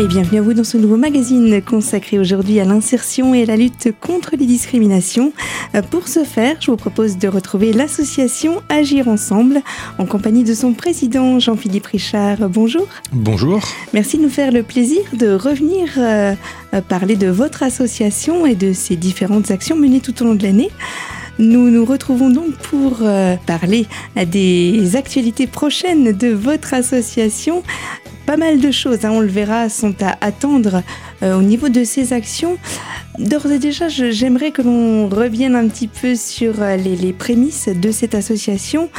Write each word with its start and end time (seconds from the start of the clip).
et 0.00 0.06
bienvenue 0.06 0.38
à 0.38 0.42
vous 0.42 0.54
dans 0.54 0.64
ce 0.64 0.78
nouveau 0.78 0.96
magazine 0.96 1.60
consacré 1.60 2.18
aujourd'hui 2.18 2.58
à 2.58 2.64
l'insertion 2.64 3.34
et 3.34 3.42
à 3.42 3.44
la 3.44 3.56
lutte 3.56 3.92
contre 4.00 4.34
les 4.34 4.46
discriminations. 4.46 5.34
Pour 5.90 6.08
ce 6.08 6.24
faire, 6.24 6.56
je 6.58 6.70
vous 6.70 6.78
propose 6.78 7.18
de 7.18 7.28
retrouver 7.28 7.74
l'association 7.74 8.62
Agir 8.70 9.08
Ensemble 9.08 9.60
en 9.98 10.06
compagnie 10.06 10.42
de 10.42 10.54
son 10.54 10.72
président 10.72 11.38
Jean-Philippe 11.38 11.86
Richard. 11.86 12.48
Bonjour. 12.48 12.86
Bonjour. 13.12 13.60
Merci 13.92 14.16
de 14.16 14.22
nous 14.22 14.30
faire 14.30 14.52
le 14.52 14.62
plaisir 14.62 15.02
de 15.12 15.34
revenir 15.34 15.90
euh, 15.98 16.34
parler 16.88 17.16
de 17.16 17.28
votre 17.28 17.62
association 17.62 18.46
et 18.46 18.54
de 18.54 18.72
ses 18.72 18.96
différentes 18.96 19.50
actions 19.50 19.76
menées 19.76 20.00
tout 20.00 20.22
au 20.22 20.24
long 20.24 20.34
de 20.34 20.42
l'année. 20.42 20.70
Nous 21.40 21.70
nous 21.70 21.86
retrouvons 21.86 22.28
donc 22.28 22.52
pour 22.58 22.98
euh, 23.00 23.36
parler 23.46 23.86
des 24.14 24.94
actualités 24.94 25.46
prochaines 25.46 26.12
de 26.12 26.28
votre 26.28 26.74
association 26.74 27.62
pas 28.26 28.36
mal 28.36 28.60
de 28.60 28.70
choses, 28.70 29.04
hein, 29.04 29.10
on 29.10 29.20
le 29.20 29.26
verra, 29.26 29.70
sont 29.70 29.94
à 30.02 30.18
attendre 30.20 30.82
euh, 31.22 31.36
au 31.36 31.42
niveau 31.42 31.68
de 31.70 31.82
ces 31.82 32.12
actions. 32.12 32.58
D'ores 33.18 33.50
et 33.50 33.58
déjà, 33.58 33.88
j'aimerais 33.88 34.52
que 34.52 34.62
l'on 34.62 35.08
revienne 35.08 35.56
un 35.56 35.66
petit 35.66 35.88
peu 35.88 36.14
sur 36.14 36.62
euh, 36.62 36.76
les, 36.76 37.12
prémices 37.14 37.68
de 37.68 37.90
cette 37.90 38.14
association, 38.14 38.90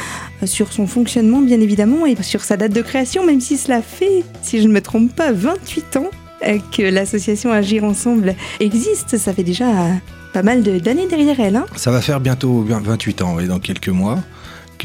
sur 0.44 0.72
son 0.72 0.88
fonctionnement 0.88 1.40
bien 1.40 1.60
évidemment 1.60 2.04
et 2.06 2.20
sur 2.22 2.42
sa 2.42 2.56
date 2.56 2.72
de 2.72 2.82
création, 2.82 3.24
même 3.24 3.40
si 3.40 3.56
cela 3.56 3.82
fait, 3.82 4.24
si 4.42 4.60
je 4.60 4.66
ne 4.66 4.72
me 4.72 4.82
trompe 4.82 5.14
pas, 5.14 5.32
28 5.32 5.96
ans 5.96 6.10
que 6.72 6.82
l'association 6.82 7.52
Agir 7.52 7.84
Ensemble 7.84 8.34
existe. 8.58 9.16
Ça 9.16 9.32
fait 9.32 9.44
déjà 9.44 9.66
pas 10.32 10.42
mal 10.42 10.62
d'années 10.62 11.06
derrière 11.06 11.38
elle. 11.40 11.56
Hein. 11.56 11.66
Ça 11.76 11.90
va 11.90 12.00
faire 12.00 12.20
bientôt 12.20 12.62
28 12.62 13.22
ans, 13.22 13.38
et 13.38 13.46
dans 13.46 13.60
quelques 13.60 13.88
mois 13.88 14.18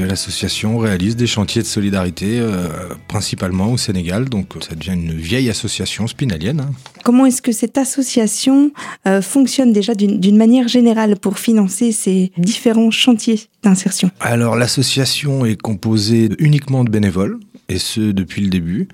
l'association 0.03 0.77
réalise 0.77 1.15
des 1.15 1.27
chantiers 1.27 1.61
de 1.61 1.67
solidarité 1.67 2.39
euh, 2.39 2.67
principalement 3.07 3.71
au 3.71 3.77
Sénégal. 3.77 4.29
Donc 4.29 4.53
ça 4.67 4.75
devient 4.75 4.93
une 4.93 5.13
vieille 5.13 5.49
association 5.49 6.07
spinalienne. 6.07 6.61
Hein. 6.61 6.71
Comment 7.03 7.25
est-ce 7.25 7.41
que 7.41 7.51
cette 7.51 7.77
association 7.77 8.71
euh, 9.07 9.21
fonctionne 9.21 9.73
déjà 9.73 9.95
d'une 9.95 10.37
manière 10.37 10.67
générale 10.67 11.17
pour 11.17 11.39
financer 11.39 11.91
ces 11.91 12.31
différents 12.37 12.91
chantiers 12.91 13.41
d'insertion? 13.63 14.11
Alors 14.19 14.55
l'association 14.55 15.45
est 15.45 15.59
composée 15.59 16.29
uniquement 16.39 16.83
de 16.83 16.89
bénévoles 16.89 17.39
et 17.69 17.79
ce 17.79 17.99
depuis 17.99 18.41
le 18.41 18.49
début. 18.49 18.87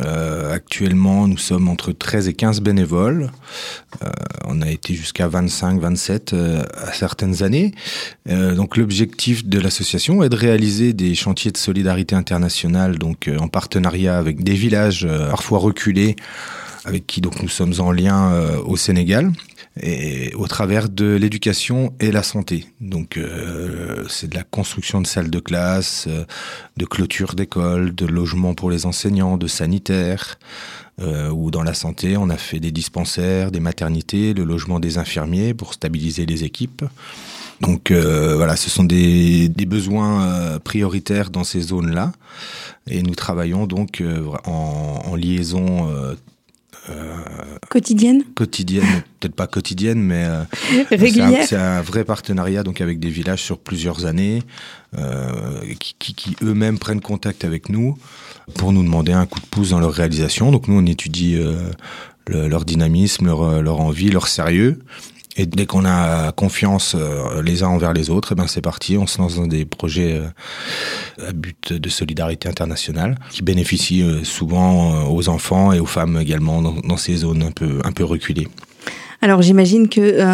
Euh, 0.00 0.52
actuellement, 0.52 1.26
nous 1.26 1.38
sommes 1.38 1.68
entre 1.68 1.92
13 1.92 2.28
et 2.28 2.34
15 2.34 2.60
bénévoles. 2.60 3.30
Euh, 4.02 4.10
on 4.44 4.60
a 4.60 4.70
été 4.70 4.94
jusqu'à 4.94 5.28
25, 5.28 5.80
27 5.80 6.32
euh, 6.32 6.64
à 6.74 6.92
certaines 6.92 7.42
années. 7.42 7.72
Euh, 8.28 8.54
donc 8.54 8.76
l'objectif 8.76 9.46
de 9.46 9.58
l'association 9.58 10.22
est 10.22 10.28
de 10.28 10.36
réaliser 10.36 10.92
des 10.92 11.14
chantiers 11.14 11.50
de 11.50 11.56
solidarité 11.56 12.14
internationale, 12.14 12.98
donc 12.98 13.30
en 13.38 13.48
partenariat 13.48 14.18
avec 14.18 14.42
des 14.42 14.54
villages 14.54 15.06
parfois 15.30 15.58
reculés, 15.58 16.16
avec 16.84 17.06
qui 17.06 17.20
donc 17.20 17.42
nous 17.42 17.48
sommes 17.48 17.74
en 17.78 17.92
lien 17.92 18.32
au 18.64 18.76
Sénégal 18.76 19.32
et 19.82 20.32
au 20.34 20.46
travers 20.46 20.88
de 20.88 21.16
l'éducation 21.16 21.92
et 22.00 22.10
la 22.10 22.22
santé. 22.22 22.66
Donc 22.80 23.18
c'est 24.08 24.28
de 24.28 24.34
la 24.34 24.42
construction 24.42 25.00
de 25.00 25.06
salles 25.06 25.30
de 25.30 25.38
classe, 25.38 26.08
de 26.76 26.84
clôture 26.84 27.34
d'écoles, 27.34 27.94
de 27.94 28.06
logements 28.06 28.54
pour 28.54 28.70
les 28.70 28.86
enseignants, 28.86 29.36
de 29.36 29.46
sanitaires. 29.46 29.85
Euh, 29.92 31.28
ou 31.28 31.50
dans 31.50 31.62
la 31.62 31.74
santé, 31.74 32.16
on 32.16 32.30
a 32.30 32.38
fait 32.38 32.58
des 32.58 32.70
dispensaires, 32.72 33.50
des 33.50 33.60
maternités, 33.60 34.32
le 34.32 34.44
logement 34.44 34.80
des 34.80 34.96
infirmiers 34.96 35.52
pour 35.52 35.74
stabiliser 35.74 36.24
les 36.24 36.44
équipes. 36.44 36.84
Donc 37.60 37.90
euh, 37.90 38.34
voilà, 38.36 38.56
ce 38.56 38.70
sont 38.70 38.84
des, 38.84 39.50
des 39.50 39.66
besoins 39.66 40.58
prioritaires 40.64 41.30
dans 41.30 41.44
ces 41.44 41.60
zones-là. 41.60 42.12
Et 42.86 43.02
nous 43.02 43.14
travaillons 43.14 43.66
donc 43.66 44.02
en, 44.44 45.02
en, 45.04 45.16
liaison 45.16 46.16
euh, 46.88 47.24
quotidienne? 47.68 48.22
Quotidienne, 48.34 49.02
peut-être 49.18 49.34
pas 49.34 49.46
quotidienne, 49.46 50.00
mais 50.00 50.24
euh, 50.24 50.42
régulière. 50.90 51.44
C'est 51.46 51.56
un, 51.56 51.80
vrai 51.80 52.04
partenariat 52.04 52.62
donc 52.62 52.80
avec 52.80 53.00
des 53.00 53.10
villages 53.10 53.42
sur 53.42 53.58
plusieurs 53.58 54.06
années 54.06 54.42
euh, 54.96 55.60
qui, 55.80 56.14
qui, 56.14 56.36
eux-mêmes 56.42 56.78
prennent 56.78 57.00
contact 57.00 57.44
avec 57.44 57.68
nous 57.68 57.98
pour 58.54 58.72
nous 58.72 58.82
demander 58.82 59.12
un 59.12 59.26
coup 59.26 59.40
de 59.40 59.46
pouce 59.46 59.70
dans 59.70 59.80
leur 59.80 59.92
réalisation. 59.92 60.50
Donc 60.50 60.68
nous, 60.68 60.78
on 60.78 60.86
étudie 60.86 61.38
leur 62.28 62.64
dynamisme, 62.64 63.26
leur, 63.26 63.62
leur 63.62 63.80
envie, 63.80 64.10
leur 64.10 64.28
sérieux. 64.28 64.78
Et 65.38 65.44
dès 65.44 65.66
qu'on 65.66 65.84
a 65.84 66.32
confiance 66.32 66.94
euh, 66.98 67.42
les 67.42 67.62
uns 67.62 67.68
envers 67.68 67.92
les 67.92 68.08
autres, 68.08 68.32
et 68.32 68.34
eh 68.34 68.40
ben 68.40 68.46
c'est 68.46 68.62
parti, 68.62 68.96
on 68.96 69.06
se 69.06 69.18
lance 69.18 69.36
dans 69.36 69.46
des 69.46 69.66
projets 69.66 70.14
euh, 70.14 71.28
à 71.28 71.32
but 71.32 71.74
de 71.74 71.88
solidarité 71.90 72.48
internationale 72.48 73.16
qui 73.30 73.42
bénéficient 73.42 74.02
euh, 74.02 74.24
souvent 74.24 75.06
aux 75.10 75.28
enfants 75.28 75.72
et 75.72 75.80
aux 75.80 75.86
femmes 75.86 76.18
également 76.18 76.62
dans 76.62 76.96
ces 76.96 77.16
zones 77.16 77.42
un 77.42 77.50
peu 77.50 77.80
un 77.84 77.92
peu 77.92 78.04
reculées. 78.04 78.48
Alors 79.26 79.42
j'imagine 79.42 79.88
que 79.88 80.00
euh, 80.00 80.24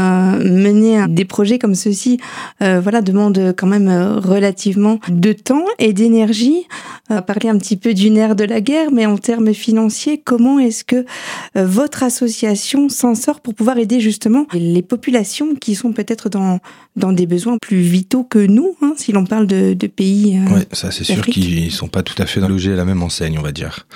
mener 0.44 1.08
des 1.08 1.24
projets 1.24 1.58
comme 1.58 1.74
ceux-ci 1.74 2.18
euh, 2.60 2.78
voilà, 2.78 3.00
demande 3.00 3.54
quand 3.56 3.66
même 3.66 3.88
euh, 3.88 4.18
relativement 4.18 5.00
de 5.08 5.32
temps 5.32 5.64
et 5.78 5.94
d'énergie. 5.94 6.66
On 7.08 7.14
va 7.14 7.22
parler 7.22 7.48
un 7.48 7.56
petit 7.56 7.78
peu 7.78 7.94
d'une 7.94 8.18
ère 8.18 8.36
de 8.36 8.44
la 8.44 8.60
guerre, 8.60 8.90
mais 8.92 9.06
en 9.06 9.16
termes 9.16 9.54
financiers, 9.54 10.20
comment 10.22 10.58
est-ce 10.58 10.84
que 10.84 11.06
votre 11.54 12.02
association 12.02 12.90
s'en 12.90 13.14
sort 13.14 13.40
pour 13.40 13.54
pouvoir 13.54 13.78
aider 13.78 13.98
justement 13.98 14.46
les 14.52 14.82
populations 14.82 15.54
qui 15.54 15.74
sont 15.74 15.92
peut-être 15.92 16.28
dans, 16.28 16.60
dans 16.96 17.12
des 17.12 17.26
besoins 17.26 17.56
plus 17.60 17.80
vitaux 17.80 18.24
que 18.24 18.38
nous, 18.38 18.76
hein, 18.82 18.92
si 18.98 19.12
l'on 19.12 19.24
parle 19.24 19.46
de, 19.46 19.72
de 19.72 19.86
pays 19.86 20.38
Oui, 20.50 20.60
ça 20.72 20.90
c'est 20.90 21.04
sûr 21.04 21.24
qu'ils 21.24 21.72
sont 21.72 21.88
pas 21.88 22.02
tout 22.02 22.20
à 22.20 22.26
fait 22.26 22.40
logés 22.40 22.74
à 22.74 22.76
la 22.76 22.84
même 22.84 23.02
enseigne, 23.02 23.38
on 23.38 23.42
va 23.42 23.52
dire. 23.52 23.86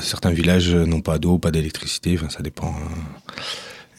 certains 0.00 0.30
villages 0.30 0.74
n'ont 0.74 1.00
pas 1.00 1.18
d'eau, 1.18 1.38
pas 1.38 1.50
d'électricité, 1.50 2.16
enfin 2.16 2.28
ça 2.30 2.42
dépend. 2.42 2.68
Hein. 2.68 3.32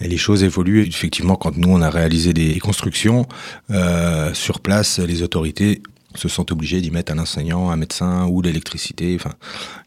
Et 0.01 0.07
les 0.07 0.17
choses 0.17 0.43
évoluent 0.43 0.85
effectivement 0.87 1.35
quand 1.35 1.57
nous 1.57 1.69
on 1.69 1.81
a 1.81 1.89
réalisé 1.89 2.33
des 2.33 2.59
constructions 2.59 3.27
euh, 3.71 4.33
sur 4.33 4.59
place, 4.59 4.99
les 4.99 5.21
autorités 5.21 5.81
se 6.17 6.29
sont 6.29 6.51
obligées 6.51 6.81
d'y 6.81 6.91
mettre 6.91 7.11
un 7.11 7.19
enseignant, 7.19 7.69
un 7.69 7.75
médecin 7.75 8.25
ou 8.27 8.41
l'électricité. 8.41 9.17
Enfin, 9.19 9.33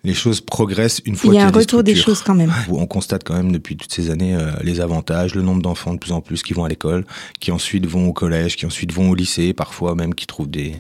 les 0.04 0.14
choses 0.14 0.40
progressent 0.40 1.00
une 1.04 1.16
fois. 1.16 1.32
Il 1.32 1.36
y 1.36 1.40
a 1.40 1.46
un 1.46 1.50
retour 1.50 1.82
des, 1.82 1.94
choses 1.94 2.22
quand 2.22 2.34
même. 2.34 2.52
On 2.68 2.86
constate 2.86 3.24
quand 3.24 3.34
même 3.34 3.52
depuis 3.52 3.76
toutes 3.76 3.92
ces 3.92 4.10
années 4.10 4.34
euh, 4.34 4.52
les 4.62 4.80
avantages, 4.80 5.34
le 5.34 5.42
nombre 5.42 5.62
d'enfants 5.62 5.94
de 5.94 5.98
plus 5.98 6.12
en 6.12 6.20
plus 6.20 6.42
qui 6.42 6.52
vont 6.52 6.64
à 6.64 6.68
l'école, 6.68 7.04
qui 7.40 7.50
ensuite 7.50 7.86
vont 7.86 8.08
au 8.08 8.12
collège, 8.12 8.56
qui 8.56 8.66
ensuite 8.66 8.92
vont 8.92 9.10
au 9.10 9.14
lycée, 9.14 9.52
parfois 9.52 9.94
même 9.94 10.14
qui 10.14 10.26
trouvent 10.26 10.50
des 10.50 10.76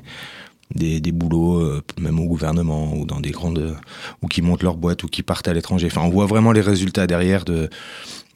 des, 0.74 1.00
des 1.00 1.12
boulots, 1.12 1.60
euh, 1.60 1.82
même 2.00 2.18
au 2.20 2.26
gouvernement 2.26 2.94
ou 2.94 3.04
dans 3.04 3.20
des 3.20 3.30
grandes, 3.30 3.76
ou 4.22 4.28
qui 4.28 4.42
montent 4.42 4.62
leur 4.62 4.76
boîte 4.76 5.02
ou 5.04 5.08
qui 5.08 5.22
partent 5.22 5.48
à 5.48 5.54
l'étranger. 5.54 5.88
Enfin, 5.90 6.02
on 6.02 6.10
voit 6.10 6.26
vraiment 6.26 6.52
les 6.52 6.60
résultats 6.60 7.06
derrière 7.06 7.44
de 7.44 7.68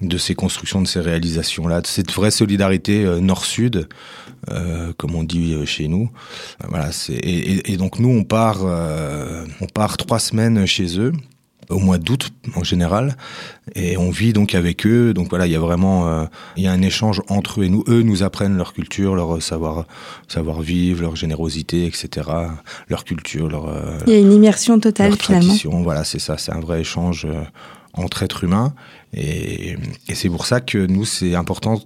de 0.03 0.19
ces 0.19 0.35
constructions, 0.35 0.83
de 0.83 0.87
ces 0.87 1.01
réalisations-là, 1.01 1.81
de 1.81 1.87
cette 1.87 2.13
vraie 2.13 2.31
solidarité 2.31 3.05
euh, 3.05 3.21
nord-sud, 3.21 3.89
euh, 4.51 4.93
comme 4.97 5.15
on 5.15 5.23
dit 5.23 5.55
euh, 5.55 5.65
chez 5.65 5.89
nous. 5.89 6.11
Voilà, 6.69 6.93
c'est 6.93 7.15
et, 7.15 7.73
et, 7.73 7.77
donc 7.77 7.99
nous 7.99 8.11
on 8.11 8.25
part, 8.25 8.65
on 8.65 9.67
part 9.67 9.97
trois 9.97 10.19
semaines 10.19 10.67
chez 10.67 10.99
eux 10.99 11.13
au 11.69 11.79
mois 11.79 11.99
d'août 11.99 12.31
en 12.55 12.65
général 12.65 13.17
et 13.75 13.97
on 13.97 14.11
vit 14.11 14.33
donc 14.33 14.55
avec 14.55 14.87
eux. 14.87 15.15
Donc 15.15 15.29
voilà 15.31 15.47
il 15.47 15.53
y 15.53 15.57
a 15.57 15.61
vraiment 15.61 16.27
il 16.57 16.65
y 16.65 16.67
a 16.67 16.73
un 16.73 16.83
échange 16.83 17.23
entre 17.29 17.61
eux 17.61 17.65
et 17.65 17.69
nous. 17.69 17.85
Eux 17.89 18.03
nous 18.03 18.23
apprennent 18.23 18.57
leur 18.57 18.73
culture 18.73 19.15
leur 19.15 19.43
savoir 19.43 19.87
savoir 20.29 20.61
vivre 20.61 21.03
leur 21.03 21.17
générosité 21.17 21.87
etc 21.87 22.29
leur 22.89 23.05
culture 23.05 23.49
leur 23.49 23.73
il 24.07 24.13
y 24.13 24.17
a 24.17 24.19
une 24.19 24.33
immersion 24.33 24.79
totale 24.81 25.11
leur 25.11 25.21
finalement. 25.21 25.83
voilà 25.83 26.05
c'est 26.05 26.19
ça. 26.19 26.37
C'est 26.39 26.53
un 26.53 26.61
vrai 26.61 26.81
échange 26.81 27.27
entre 27.95 28.23
êtres 28.23 28.45
humains. 28.45 28.75
Et, 29.15 29.77
et 30.09 30.15
c'est 30.15 30.29
pour 30.29 30.47
ça 30.47 30.61
que 30.61 30.79
nous, 30.87 31.05
c'est 31.05 31.35
important 31.35 31.81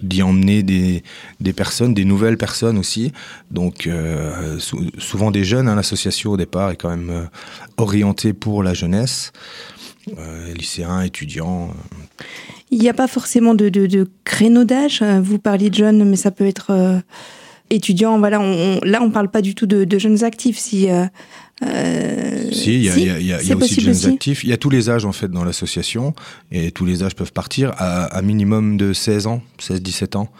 d'y 0.00 0.22
emmener 0.22 0.62
des, 0.62 1.02
des 1.40 1.52
personnes, 1.52 1.94
des 1.94 2.04
nouvelles 2.04 2.36
personnes 2.38 2.78
aussi. 2.78 3.12
Donc 3.50 3.86
euh, 3.86 4.58
souvent 4.98 5.30
des 5.30 5.44
jeunes. 5.44 5.68
Hein, 5.68 5.74
L'association 5.74 6.32
au 6.32 6.36
départ 6.36 6.70
est 6.70 6.76
quand 6.76 6.90
même 6.90 7.10
euh, 7.10 7.24
orientée 7.76 8.32
pour 8.32 8.62
la 8.62 8.74
jeunesse, 8.74 9.32
euh, 10.18 10.54
lycéens, 10.54 11.02
étudiants. 11.02 11.70
Il 12.70 12.78
n'y 12.78 12.88
a 12.88 12.94
pas 12.94 13.08
forcément 13.08 13.54
de, 13.54 13.68
de, 13.68 13.86
de 13.86 14.08
créneau 14.24 14.64
d'âge. 14.64 15.02
Vous 15.02 15.38
parliez 15.38 15.70
de 15.70 15.74
jeunes, 15.74 16.08
mais 16.08 16.16
ça 16.16 16.30
peut 16.30 16.46
être 16.46 16.70
euh, 16.70 16.98
étudiant. 17.70 18.18
Voilà, 18.18 18.38
là 18.82 19.02
on 19.02 19.10
parle 19.10 19.30
pas 19.30 19.42
du 19.42 19.54
tout 19.54 19.66
de, 19.66 19.98
jeunes 19.98 20.24
actifs. 20.24 20.58
Euh, 21.64 22.50
si, 22.52 22.76
il 22.76 22.84
y 22.84 22.90
a, 22.90 22.96
y 22.98 23.10
a, 23.10 23.18
y 23.18 23.32
a, 23.32 23.42
y 23.42 23.52
a 23.52 23.56
aussi 23.56 23.76
de 23.76 23.80
jeunes 23.80 23.90
aussi. 23.90 24.06
actifs. 24.06 24.44
Il 24.44 24.50
y 24.50 24.52
a 24.52 24.56
tous 24.56 24.70
les 24.70 24.90
âges 24.90 25.04
en 25.04 25.12
fait 25.12 25.28
dans 25.28 25.44
l'association 25.44 26.14
et 26.52 26.70
tous 26.70 26.84
les 26.84 27.02
âges 27.02 27.16
peuvent 27.16 27.32
partir 27.32 27.72
à, 27.78 28.04
à 28.04 28.22
minimum 28.22 28.76
de 28.76 28.92
16 28.92 29.26
ans, 29.26 29.42
16-17 29.60 30.16
ans. 30.16 30.30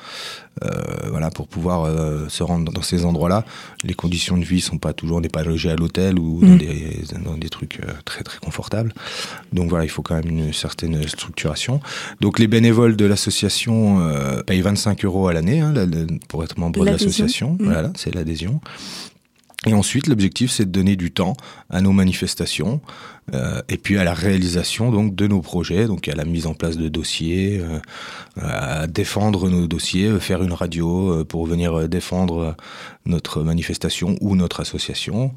Euh, 0.64 0.70
voilà, 1.10 1.30
pour 1.30 1.46
pouvoir 1.46 1.84
euh, 1.84 2.28
se 2.28 2.42
rendre 2.42 2.72
dans 2.72 2.82
ces 2.82 3.04
endroits-là. 3.04 3.44
Les 3.84 3.94
conditions 3.94 4.36
de 4.36 4.44
vie 4.44 4.60
sont 4.60 4.78
pas 4.78 4.92
toujours, 4.92 5.18
on 5.18 5.20
n'est 5.20 5.28
pas 5.28 5.44
logé 5.44 5.70
à 5.70 5.76
l'hôtel 5.76 6.18
ou 6.18 6.40
dans, 6.40 6.48
mmh. 6.48 6.58
des, 6.58 7.00
dans 7.24 7.36
des 7.36 7.48
trucs 7.48 7.80
euh, 7.80 7.92
très 8.04 8.24
très 8.24 8.38
confortables. 8.38 8.92
Donc 9.52 9.70
voilà, 9.70 9.84
il 9.84 9.88
faut 9.88 10.02
quand 10.02 10.16
même 10.16 10.28
une 10.28 10.52
certaine 10.52 11.06
structuration. 11.06 11.80
Donc 12.20 12.38
les 12.38 12.48
bénévoles 12.48 12.96
de 12.96 13.04
l'association 13.04 14.00
payent 14.46 14.62
25 14.62 15.04
euros 15.04 15.28
à 15.28 15.32
l'année 15.32 15.60
hein, 15.60 15.72
pour 16.28 16.42
être 16.42 16.58
membre 16.58 16.84
de 16.84 16.90
l'association. 16.90 17.56
Mmh. 17.60 17.64
Voilà, 17.64 17.92
c'est 17.96 18.14
l'adhésion. 18.14 18.60
Et 19.66 19.74
ensuite, 19.74 20.06
l'objectif, 20.06 20.52
c'est 20.52 20.66
de 20.66 20.70
donner 20.70 20.94
du 20.94 21.10
temps 21.10 21.34
à 21.68 21.80
nos 21.80 21.90
manifestations 21.90 22.80
euh, 23.34 23.60
et 23.68 23.76
puis 23.76 23.98
à 23.98 24.04
la 24.04 24.14
réalisation 24.14 24.92
donc 24.92 25.16
de 25.16 25.26
nos 25.26 25.40
projets, 25.40 25.86
donc 25.86 26.06
à 26.06 26.14
la 26.14 26.24
mise 26.24 26.46
en 26.46 26.54
place 26.54 26.76
de 26.76 26.88
dossiers, 26.88 27.60
euh, 27.60 27.80
à 28.40 28.86
défendre 28.86 29.50
nos 29.50 29.66
dossiers, 29.66 30.06
euh, 30.06 30.20
faire 30.20 30.44
une 30.44 30.52
radio 30.52 31.10
euh, 31.10 31.24
pour 31.24 31.44
venir 31.44 31.88
défendre 31.88 32.56
notre 33.04 33.42
manifestation 33.42 34.16
ou 34.20 34.36
notre 34.36 34.60
association. 34.60 35.34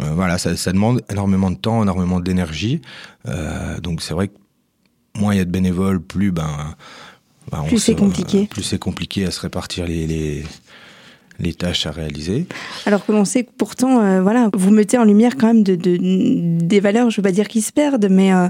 Euh, 0.00 0.12
voilà, 0.14 0.36
ça, 0.36 0.54
ça, 0.54 0.72
demande 0.72 1.02
énormément 1.10 1.50
de 1.50 1.56
temps, 1.56 1.82
énormément 1.82 2.20
d'énergie. 2.20 2.82
donc 3.82 4.02
c'est 4.02 4.12
vrai 4.12 4.28
que 4.28 4.36
moins 5.18 5.34
il 5.34 5.38
y 5.38 5.40
a 5.40 5.46
de 5.46 5.50
bénévoles, 5.50 6.02
plus 6.02 6.32
ben, 6.32 6.76
ben 7.50 7.62
plus 7.62 7.78
c'est 7.78 7.94
compliqué. 7.94 8.46
plus 8.46 8.62
c'est 8.62 8.78
compliqué 8.78 9.24
à 9.24 9.30
se 9.30 9.40
répartir 9.40 9.86
les, 9.86 10.06
les 10.06 10.44
les 11.40 11.54
tâches 11.54 11.86
à 11.86 11.90
réaliser. 11.90 12.46
Alors 12.86 13.04
que 13.06 13.12
l'on 13.12 13.24
sait 13.24 13.44
que 13.44 13.50
pourtant, 13.56 14.00
euh, 14.00 14.20
voilà, 14.22 14.50
vous 14.54 14.70
mettez 14.70 14.98
en 14.98 15.04
lumière 15.04 15.36
quand 15.36 15.46
même 15.48 15.62
de, 15.62 15.76
de 15.76 15.98
des 15.98 16.80
valeurs, 16.80 17.10
je 17.10 17.16
veux 17.16 17.22
pas 17.22 17.32
dire 17.32 17.48
qui 17.48 17.62
se 17.62 17.72
perdent, 17.72 18.08
mais 18.10 18.32
euh, 18.32 18.48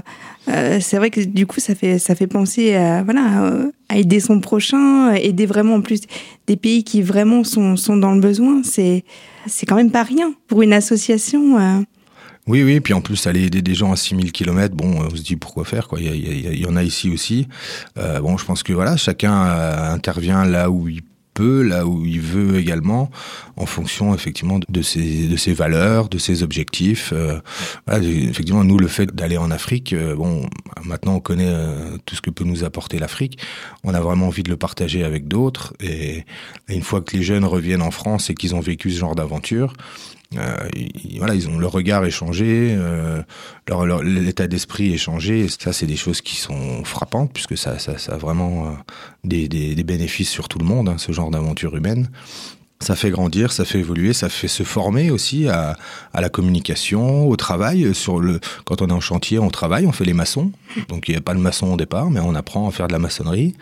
euh, 0.49 0.79
c'est 0.81 0.97
vrai 0.97 1.09
que 1.09 1.21
du 1.21 1.45
coup, 1.45 1.59
ça 1.59 1.75
fait, 1.75 1.99
ça 1.99 2.15
fait 2.15 2.27
penser 2.27 2.75
à, 2.75 3.03
voilà, 3.03 3.53
à 3.89 3.97
aider 3.97 4.19
son 4.19 4.39
prochain, 4.39 5.13
aider 5.13 5.45
vraiment 5.45 5.75
en 5.75 5.81
plus 5.81 6.01
des 6.47 6.57
pays 6.57 6.83
qui 6.83 7.01
vraiment 7.01 7.43
sont, 7.43 7.75
sont 7.75 7.97
dans 7.97 8.13
le 8.13 8.19
besoin. 8.19 8.61
C'est, 8.63 9.03
c'est 9.45 9.65
quand 9.65 9.75
même 9.75 9.91
pas 9.91 10.03
rien 10.03 10.33
pour 10.47 10.61
une 10.61 10.73
association. 10.73 11.85
Oui, 12.47 12.63
oui, 12.63 12.79
puis 12.79 12.93
en 12.93 13.01
plus, 13.01 13.27
aller 13.27 13.45
aider 13.45 13.61
des 13.61 13.75
gens 13.75 13.91
à 13.91 13.95
6000 13.95 14.31
km, 14.31 14.75
bon, 14.75 15.01
on 15.01 15.15
se 15.15 15.21
dit 15.21 15.35
pourquoi 15.35 15.65
faire, 15.65 15.87
quoi. 15.87 15.99
Il 15.99 16.07
y, 16.07 16.09
a, 16.09 16.51
il 16.51 16.59
y 16.59 16.65
en 16.65 16.75
a 16.75 16.83
ici 16.83 17.11
aussi. 17.11 17.47
Euh, 17.99 18.19
bon, 18.21 18.37
je 18.37 18.45
pense 18.45 18.63
que 18.63 18.73
voilà, 18.73 18.97
chacun 18.97 19.31
intervient 19.91 20.45
là 20.45 20.71
où 20.71 20.89
il 20.89 21.03
là 21.39 21.85
où 21.85 22.05
il 22.05 22.21
veut 22.21 22.57
également, 22.57 23.09
en 23.55 23.65
fonction 23.65 24.13
effectivement 24.13 24.59
de 24.67 24.81
ses, 24.81 25.27
de 25.27 25.37
ses 25.37 25.53
valeurs, 25.53 26.09
de 26.09 26.17
ses 26.17 26.43
objectifs. 26.43 27.11
Euh, 27.13 27.39
effectivement, 27.89 28.63
nous, 28.63 28.77
le 28.77 28.87
fait 28.87 29.13
d'aller 29.13 29.37
en 29.37 29.51
Afrique, 29.51 29.93
euh, 29.93 30.15
bon, 30.15 30.49
maintenant 30.83 31.15
on 31.15 31.19
connaît 31.19 31.47
euh, 31.47 31.97
tout 32.05 32.15
ce 32.15 32.21
que 32.21 32.29
peut 32.29 32.43
nous 32.43 32.63
apporter 32.63 32.99
l'Afrique. 32.99 33.39
On 33.83 33.93
a 33.93 34.01
vraiment 34.01 34.27
envie 34.27 34.43
de 34.43 34.49
le 34.49 34.57
partager 34.57 35.03
avec 35.03 35.27
d'autres. 35.27 35.73
Et, 35.79 36.25
et, 36.69 36.75
une 36.75 36.83
fois 36.83 37.01
que 37.01 37.15
les 37.15 37.23
jeunes 37.23 37.45
reviennent 37.45 37.81
en 37.81 37.91
France 37.91 38.29
et 38.29 38.35
qu'ils 38.35 38.55
ont 38.55 38.59
vécu 38.59 38.91
ce 38.91 38.99
genre 38.99 39.15
d'aventure, 39.15 39.73
ils, 40.31 41.17
voilà, 41.17 41.33
ils 41.33 41.49
ont 41.49 41.57
le 41.57 41.67
regard 41.67 42.05
échangé, 42.05 42.75
euh, 42.77 43.21
leur, 43.67 43.85
leur 43.85 44.03
l'état 44.03 44.47
d'esprit 44.47 44.93
échangé. 44.93 45.41
Et 45.41 45.47
ça, 45.47 45.73
c'est 45.73 45.87
des 45.87 45.95
choses 45.95 46.21
qui 46.21 46.35
sont 46.35 46.83
frappantes 46.83 47.31
puisque 47.33 47.57
ça, 47.57 47.79
ça, 47.79 47.97
ça 47.97 48.13
a 48.13 48.17
vraiment 48.17 48.67
euh, 48.67 48.71
des, 49.23 49.47
des, 49.47 49.75
des, 49.75 49.83
bénéfices 49.83 50.29
sur 50.29 50.47
tout 50.47 50.59
le 50.59 50.65
monde, 50.65 50.89
hein, 50.89 50.97
ce 50.97 51.11
genre 51.11 51.31
d'aventure 51.31 51.75
humaine. 51.75 52.09
Ça 52.81 52.95
fait 52.95 53.09
grandir, 53.09 53.51
ça 53.51 53.65
fait 53.65 53.79
évoluer, 53.79 54.13
ça 54.13 54.29
fait 54.29 54.47
se 54.47 54.63
former 54.63 55.11
aussi 55.11 55.49
à, 55.49 55.75
à, 56.13 56.21
la 56.21 56.29
communication, 56.29 57.27
au 57.27 57.35
travail. 57.35 57.93
Sur 57.93 58.21
le, 58.21 58.39
quand 58.63 58.81
on 58.81 58.87
est 58.87 58.93
en 58.93 59.01
chantier, 59.01 59.37
on 59.37 59.49
travaille, 59.49 59.85
on 59.85 59.91
fait 59.91 60.05
les 60.05 60.13
maçons. 60.13 60.53
Donc 60.87 61.09
il 61.09 61.11
n'y 61.11 61.17
a 61.17 61.21
pas 61.21 61.33
de 61.33 61.39
maçon 61.39 61.73
au 61.73 61.77
départ, 61.77 62.09
mais 62.09 62.21
on 62.21 62.33
apprend 62.35 62.69
à 62.69 62.71
faire 62.71 62.87
de 62.87 62.93
la 62.93 62.99
maçonnerie. 62.99 63.53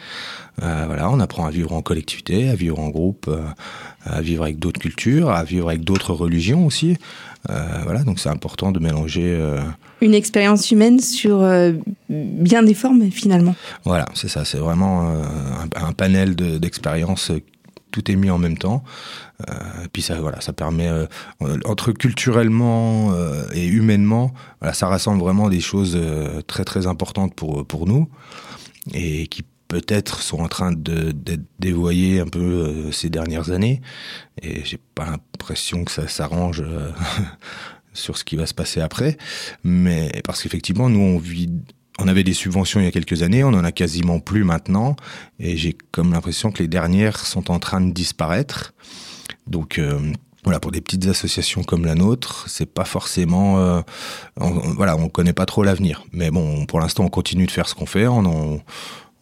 Euh, 0.62 0.84
voilà, 0.86 1.10
on 1.10 1.20
apprend 1.20 1.48
à 1.48 1.50
vivre 1.50 1.74
en 1.74 1.82
collectivité, 1.82 2.48
à 2.48 2.56
vivre 2.56 2.80
en 2.80 2.90
groupe, 2.90 3.26
euh, 3.28 3.42
à 4.06 4.22
vivre 4.22 4.44
avec 4.44 4.60
d'autres 4.60 4.80
cultures, 4.80 5.32
à 5.32 5.44
vivre 5.44 5.70
avec 5.70 5.84
d'autres 5.84 6.14
religions 6.14 6.68
aussi. 6.68 6.96
Euh, 7.50 7.54
voilà, 7.86 8.04
donc 8.04 8.20
c'est 8.20 8.30
important 8.30 8.72
de 8.72 8.80
mélanger. 8.80 9.36
Une 10.02 10.14
expérience 10.14 10.70
humaine 10.70 11.00
sur 11.00 11.40
bien 12.10 12.62
des 12.62 12.76
formes 12.76 13.10
finalement. 13.10 13.56
Voilà, 13.84 14.06
c'est 14.14 14.28
ça. 14.28 14.46
C'est 14.46 14.58
vraiment 14.58 15.10
un, 15.10 15.88
un, 15.88 15.94
panel 15.94 16.36
d'expériences. 16.36 17.32
De, 17.32 17.42
tout 17.98 18.12
est 18.12 18.16
mis 18.16 18.30
en 18.30 18.38
même 18.38 18.58
temps. 18.58 18.84
Euh, 19.50 19.54
puis 19.92 20.02
ça, 20.04 20.20
voilà, 20.22 20.40
ça 20.42 20.54
permet 20.54 20.88
euh, 20.88 21.08
entre 21.66 21.92
culturellement 21.92 23.12
euh, 23.12 23.48
et 23.54 23.66
humainement, 23.66 24.34
ça 24.74 24.88
rassemble 24.88 25.20
vraiment 25.20 25.50
des 25.50 25.62
choses 25.62 25.96
euh, 25.96 26.42
très 26.42 26.64
très 26.64 26.86
importantes 26.86 27.34
pour 27.34 27.66
pour 27.66 27.88
nous 27.88 28.08
et 28.94 29.28
qui 29.28 29.44
peut-être 29.68 30.22
sont 30.22 30.40
en 30.40 30.48
train 30.48 30.72
d'être 30.72 31.44
dévoyés 31.60 32.20
un 32.20 32.28
peu 32.28 32.92
ces 32.92 33.10
dernières 33.10 33.50
années. 33.52 33.82
Et 34.42 34.64
j'ai 34.64 34.80
pas 34.96 35.06
l'impression 35.06 35.84
que 35.84 35.92
ça 35.92 36.08
s'arrange 36.08 36.64
sur 37.94 38.18
ce 38.18 38.24
qui 38.24 38.38
va 38.38 38.46
se 38.46 38.54
passer 38.54 38.80
après. 38.80 39.18
Mais 39.66 40.22
parce 40.24 40.42
qu'effectivement, 40.42 40.88
nous, 40.90 41.02
on 41.02 41.18
vit 41.18 41.50
on 42.00 42.08
avait 42.08 42.24
des 42.24 42.34
subventions 42.34 42.80
il 42.80 42.84
y 42.84 42.88
a 42.88 42.92
quelques 42.92 43.24
années, 43.24 43.44
on 43.44 43.50
en 43.50 43.64
a 43.64 43.72
quasiment 43.72 44.20
plus 44.20 44.44
maintenant, 44.44 44.96
et 45.40 45.58
j'ai 45.58 45.76
comme 45.92 46.12
l'impression 46.12 46.52
que 46.52 46.60
les 46.62 46.68
dernières 46.68 47.20
sont 47.26 47.52
en 47.52 47.60
train 47.60 47.82
de 47.82 47.92
disparaître. 47.92 48.74
Donc 49.48 49.80
euh, 49.80 50.00
voilà, 50.44 50.60
pour 50.60 50.72
des 50.72 50.82
petites 50.82 51.08
associations 51.08 51.64
comme 51.64 51.86
la 51.86 51.96
nôtre, 51.96 52.46
c'est 52.48 52.72
pas 52.72 52.86
forcément, 52.86 53.60
euh, 53.60 53.82
on, 54.40 54.52
voilà, 54.52 54.96
on 54.96 55.10
connaît 55.10 55.34
pas 55.34 55.46
trop 55.46 55.64
l'avenir. 55.64 56.06
Mais 56.12 56.32
bon, 56.32 56.66
pour 56.66 56.80
l'instant, 56.80 57.04
on 57.04 57.10
continue 57.10 57.46
de 57.46 57.52
faire 57.52 57.68
ce 57.68 57.76
qu'on 57.76 57.86
fait, 57.86 58.08
on, 58.08 58.26
on, 58.26 58.62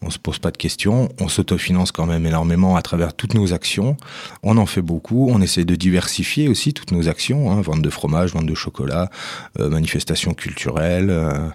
on 0.06 0.10
se 0.10 0.18
pose 0.18 0.38
pas 0.38 0.50
de 0.50 0.56
questions, 0.56 1.08
on 1.20 1.28
s'autofinance 1.28 1.90
quand 1.90 2.06
même 2.06 2.26
énormément 2.26 2.76
à 2.76 2.82
travers 2.82 3.12
toutes 3.12 3.34
nos 3.34 3.52
actions, 3.52 3.96
on 4.42 4.56
en 4.56 4.66
fait 4.66 4.82
beaucoup, 4.82 5.28
on 5.30 5.40
essaie 5.40 5.64
de 5.64 5.74
diversifier 5.74 6.48
aussi 6.48 6.72
toutes 6.72 6.92
nos 6.92 7.08
actions, 7.08 7.50
hein, 7.50 7.60
vente 7.60 7.82
de 7.82 7.90
fromage, 7.90 8.32
vente 8.32 8.46
de 8.46 8.54
chocolat, 8.54 9.10
euh, 9.58 9.68
manifestations 9.68 10.34
culturelles. 10.34 11.10
Euh, 11.10 11.48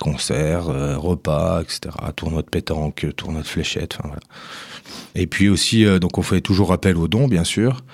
concerts, 0.00 0.70
euh, 0.70 0.98
repas, 0.98 1.62
etc. 1.62 1.94
Tournoi 2.16 2.42
de 2.42 2.48
pétanque, 2.48 3.06
tournoi 3.16 3.42
de 3.42 3.46
fléchettes. 3.46 3.96
Voilà. 4.02 4.18
Et 5.14 5.28
puis 5.28 5.48
aussi, 5.48 5.84
donc 6.00 6.18
on 6.18 6.22
fait 6.22 6.40
toujours 6.40 6.72
appel 6.72 6.96
aux 6.96 7.06
dons, 7.06 7.28
bien 7.28 7.44
sûr, 7.44 7.84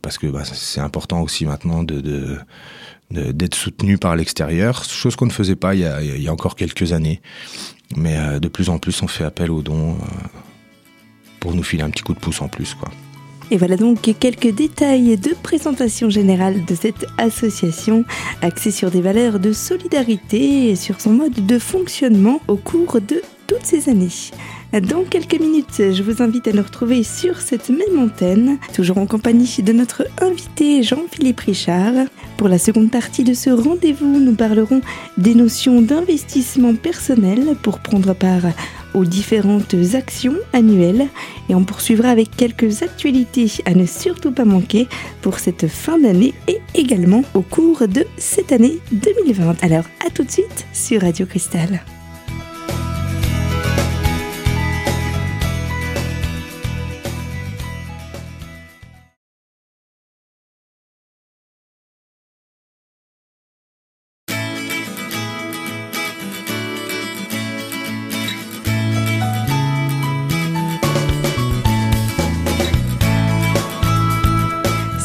parce 0.00 0.16
que 0.16 0.26
bah, 0.28 0.44
c'est 0.46 0.80
important 0.80 1.20
aussi 1.20 1.44
maintenant 1.44 1.84
d'être 3.10 3.54
soutenu 3.54 3.98
par 3.98 4.16
l'extérieur, 4.16 4.82
chose 4.82 5.14
qu'on 5.14 5.26
ne 5.26 5.30
faisait 5.30 5.56
pas 5.56 5.74
il 5.74 5.82
y 6.22 6.26
a 6.26 6.32
encore 6.32 6.56
quelques 6.56 6.94
années. 6.94 7.20
Mais 7.96 8.16
euh, 8.16 8.38
de 8.38 8.48
plus 8.48 8.70
en 8.70 8.78
plus, 8.78 9.02
on 9.02 9.08
fait 9.08 9.24
appel 9.24 9.50
aux 9.50 9.62
dons 9.62 9.92
euh, 9.92 10.28
pour 11.40 11.54
nous 11.54 11.62
filer 11.62 11.82
un 11.82 11.90
petit 11.90 12.02
coup 12.02 12.14
de 12.14 12.18
pouce 12.18 12.40
en 12.40 12.48
plus, 12.48 12.74
quoi. 12.74 12.90
Et 13.50 13.58
voilà 13.58 13.76
donc 13.76 14.00
quelques 14.18 14.48
détails 14.54 15.18
de 15.18 15.34
présentation 15.34 16.08
générale 16.08 16.64
de 16.64 16.74
cette 16.74 17.04
association 17.18 18.04
axée 18.40 18.70
sur 18.70 18.90
des 18.90 19.02
valeurs 19.02 19.38
de 19.38 19.52
solidarité 19.52 20.70
et 20.70 20.76
sur 20.76 21.00
son 21.00 21.10
mode 21.10 21.46
de 21.46 21.58
fonctionnement 21.58 22.40
au 22.48 22.56
cours 22.56 23.00
de 23.02 23.22
toutes 23.46 23.64
ces 23.64 23.90
années. 23.90 24.08
Dans 24.80 25.04
quelques 25.04 25.40
minutes, 25.40 25.92
je 25.92 26.02
vous 26.02 26.20
invite 26.20 26.48
à 26.48 26.52
nous 26.52 26.62
retrouver 26.62 27.04
sur 27.04 27.40
cette 27.40 27.70
même 27.70 27.96
antenne, 27.96 28.58
toujours 28.72 28.98
en 28.98 29.06
compagnie 29.06 29.62
de 29.62 29.72
notre 29.72 30.04
invité 30.20 30.82
Jean-Philippe 30.82 31.38
Richard. 31.40 31.94
Pour 32.36 32.48
la 32.48 32.58
seconde 32.58 32.90
partie 32.90 33.22
de 33.22 33.34
ce 33.34 33.50
rendez-vous, 33.50 34.18
nous 34.18 34.34
parlerons 34.34 34.80
des 35.16 35.36
notions 35.36 35.80
d'investissement 35.80 36.74
personnel 36.74 37.54
pour 37.62 37.78
prendre 37.78 38.14
part 38.14 38.50
aux 38.94 39.04
différentes 39.04 39.76
actions 39.94 40.38
annuelles 40.52 41.06
et 41.48 41.54
on 41.54 41.62
poursuivra 41.62 42.08
avec 42.08 42.36
quelques 42.36 42.82
actualités 42.82 43.52
à 43.66 43.74
ne 43.74 43.86
surtout 43.86 44.32
pas 44.32 44.44
manquer 44.44 44.88
pour 45.22 45.38
cette 45.38 45.68
fin 45.68 46.00
d'année 46.00 46.34
et 46.48 46.58
également 46.74 47.22
au 47.34 47.42
cours 47.42 47.86
de 47.86 48.04
cette 48.16 48.50
année 48.50 48.80
2020. 48.90 49.62
Alors 49.62 49.84
à 50.04 50.10
tout 50.10 50.24
de 50.24 50.30
suite 50.32 50.66
sur 50.72 51.02
Radio 51.02 51.26
Cristal. 51.26 51.80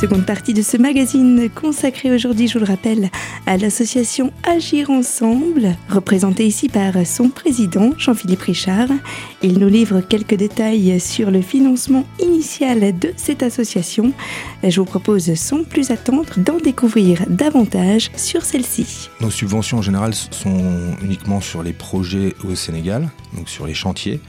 Seconde 0.10 0.25
partie 0.25 0.56
de 0.56 0.63
ce 0.63 0.75
magazine 0.75 1.51
consacré 1.54 2.12
aujourd'hui, 2.12 2.48
je 2.48 2.54
vous 2.58 2.66
le 2.66 2.72
rappelle, 2.72 3.12
à 3.46 3.58
l'association 3.58 4.34
Agir 4.42 4.89
Ensemble, 4.89 5.75
représentée 5.88 6.48
ici 6.48 6.68
par 6.68 7.06
son 7.06 7.30
président 7.30 7.92
Jean-Philippe 7.96 8.42
Richard. 8.42 8.88
Il 9.44 9.60
nous 9.60 9.68
livre 9.68 10.01
quelques 10.01 10.34
détails 10.34 11.00
sur 11.00 11.30
le 11.30 11.44
financement 11.44 12.08
initial 12.20 12.98
de 12.98 13.13
cette 13.18 13.44
association. 13.44 14.12
Je 14.63 14.80
vous 14.80 14.86
propose 14.86 15.32
sans 15.36 15.63
plus 15.63 15.92
attendre 15.92 16.34
d'en 16.38 16.58
découvrir 16.58 17.22
davantage 17.30 18.10
sur 18.16 18.44
celle-ci. 18.44 19.12
Nos 19.22 19.30
subventions 19.30 19.78
en 19.78 19.84
général 19.84 20.16
sont 20.16 20.96
uniquement 21.04 21.39
sur 21.39 21.62
les 21.62 21.74
projets 21.74 22.34
au 22.50 22.56
Sénégal, 22.56 23.10
donc 23.38 23.48
sur 23.48 23.68
les 23.68 23.75
chantiers. 23.75 24.20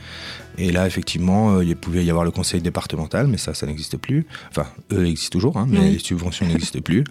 Et 0.60 0.72
là, 0.72 0.86
effectivement, 0.86 1.56
euh, 1.56 1.64
il 1.64 1.74
pouvait 1.74 2.04
y 2.04 2.10
avoir 2.10 2.24
le 2.24 2.30
conseil 2.30 2.60
départemental, 2.60 3.26
mais 3.26 3.38
ça, 3.38 3.54
ça 3.54 3.66
n'existe 3.66 3.96
plus. 3.96 4.26
Enfin, 4.50 4.66
eux 4.92 5.06
existent 5.06 5.32
toujours, 5.32 5.56
hein, 5.56 5.66
mais 5.68 5.78
oui. 5.78 5.92
les 5.92 5.98
subventions 5.98 6.46
n'existent 6.46 6.80
plus. 6.80 7.02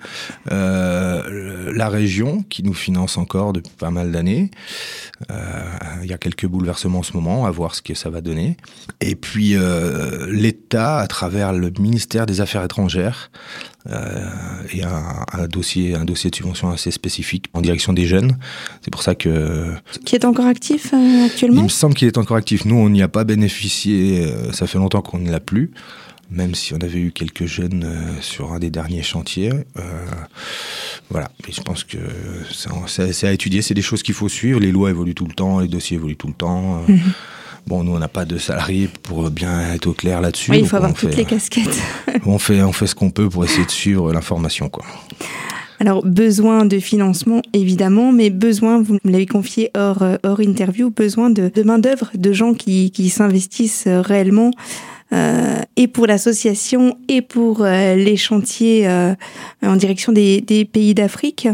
Euh, 0.52 1.72
la 1.76 1.90
région, 1.90 2.44
qui 2.44 2.62
nous 2.62 2.76
finance 2.76 3.18
encore 3.18 3.54
depuis 3.54 3.74
pas 3.76 3.90
mal 3.90 4.12
d'années. 4.12 4.52
Euh, 5.32 5.64
il 6.04 6.10
y 6.10 6.14
a 6.14 6.20
quelques 6.20 6.46
bouleversements 6.46 7.00
en 7.00 7.04
ce 7.04 7.14
moment, 7.14 7.48
à 7.48 7.52
voir 7.52 7.74
ce 7.74 7.82
que 7.82 7.96
ça 7.96 8.12
va 8.12 8.22
donner. 8.22 8.56
Et 9.02 9.16
puis, 9.16 9.56
euh, 9.56 10.28
l'État, 10.32 10.98
à 10.98 11.08
travers 11.08 11.52
le 11.52 11.72
ministère 11.80 12.28
des 12.28 12.42
Affaires 12.42 12.64
étrangères, 12.64 13.32
et 14.72 14.84
un, 14.84 15.48
dossier, 15.48 15.96
un 15.96 16.06
dossier 16.06 16.30
de 16.30 16.36
subvention 16.36 16.70
assez 16.70 16.92
spécifique 16.92 17.46
en 17.54 17.62
direction 17.62 17.94
des 17.94 18.06
jeunes. 18.06 18.38
C'est 18.82 18.92
pour 18.92 19.02
ça 19.02 19.16
que... 19.16 19.74
Qui 20.06 20.16
est 20.16 20.26
encore 20.26 20.46
actif 20.46 20.94
actuellement 21.26 21.62
Il 21.62 21.64
me 21.64 21.70
semble 21.70 21.96
qu'il 21.96 22.08
est 22.08 22.18
encore 22.18 22.38
actif. 22.38 22.66
Nous, 22.66 22.76
on 22.76 22.90
n'y 22.90 23.02
a 23.02 23.08
pas 23.08 23.24
bénéficié, 23.24 24.32
ça 24.52 24.68
fait 24.68 24.78
longtemps 24.78 25.02
qu'on 25.02 25.20
ne 25.20 25.32
l'a 25.32 25.40
plus 25.40 25.72
même 26.32 26.54
si 26.54 26.74
on 26.74 26.78
avait 26.78 27.00
eu 27.00 27.12
quelques 27.12 27.46
jeunes 27.46 27.84
euh, 27.86 28.22
sur 28.22 28.54
un 28.54 28.60
des 28.60 28.70
derniers 28.70 29.02
chantiers. 29.02 29.52
Euh, 29.78 30.06
voilà, 31.10 31.32
je 31.50 31.62
pense 31.62 31.84
que 31.84 31.98
c'est 32.88 33.28
à 33.28 33.32
étudier, 33.32 33.62
c'est 33.62 33.74
des 33.74 33.82
choses 33.82 34.04
qu'il 34.04 34.14
faut 34.14 34.30
suivre. 34.30 34.60
Les 34.60 34.72
lois 34.72 34.92
évoluent 34.92 35.16
tout 35.16 35.26
le 35.26 35.34
temps, 35.34 35.60
les 35.60 35.68
dossiers 35.68 35.98
évoluent 35.98 36.16
tout 36.16 36.28
le 36.28 36.34
temps. 36.34 36.84
Euh, 36.84 36.92
mhm. 36.94 37.14
Bon, 37.70 37.84
nous, 37.84 37.92
on 37.92 38.00
n'a 38.00 38.08
pas 38.08 38.26
de 38.26 38.40
salariés 38.40 38.90
pour 39.04 39.30
bien 39.30 39.74
être 39.76 39.86
au 39.86 39.94
clair 39.94 40.22
là-dessus. 40.22 40.50
Oui, 40.50 40.62
il 40.62 40.68
faut 40.68 40.78
avoir 40.78 40.92
toutes 40.92 41.16
les 41.16 41.24
casquettes. 41.24 41.80
on, 42.26 42.40
fait, 42.40 42.64
on 42.64 42.72
fait 42.72 42.88
ce 42.88 42.96
qu'on 42.96 43.12
peut 43.12 43.30
pour 43.30 43.46
essayer 43.46 43.64
de 43.64 43.70
suivre 43.70 44.12
l'information. 44.12 44.70
quoi. 44.70 44.84
Alors, 45.80 46.04
besoin 46.04 46.66
de 46.66 46.80
financement, 46.80 47.44
évidemment, 47.54 48.12
mais 48.12 48.32
besoin, 48.32 48.82
vous 48.82 48.96
me 49.04 49.12
l'avez 49.12 49.28
confié 49.28 49.70
hors, 49.78 50.04
hors 50.24 50.42
interview, 50.42 50.90
besoin 50.90 51.30
de, 51.30 51.52
de 51.54 51.62
main-d'œuvre, 51.62 52.10
de 52.16 52.34
gens 52.34 52.56
qui, 52.56 52.90
qui 52.90 53.10
s'investissent 53.10 53.88
réellement 53.88 54.50
euh, 55.12 55.60
et 55.76 55.88
pour 55.88 56.06
l'association 56.06 56.96
et 57.08 57.24
pour 57.24 57.64
euh, 57.64 57.96
les 57.96 58.16
chantiers 58.16 58.88
euh, 58.88 59.16
en 59.64 59.76
direction 59.76 60.12
des, 60.12 60.42
des 60.42 60.66
pays 60.66 60.94
d'Afrique. 60.94 61.48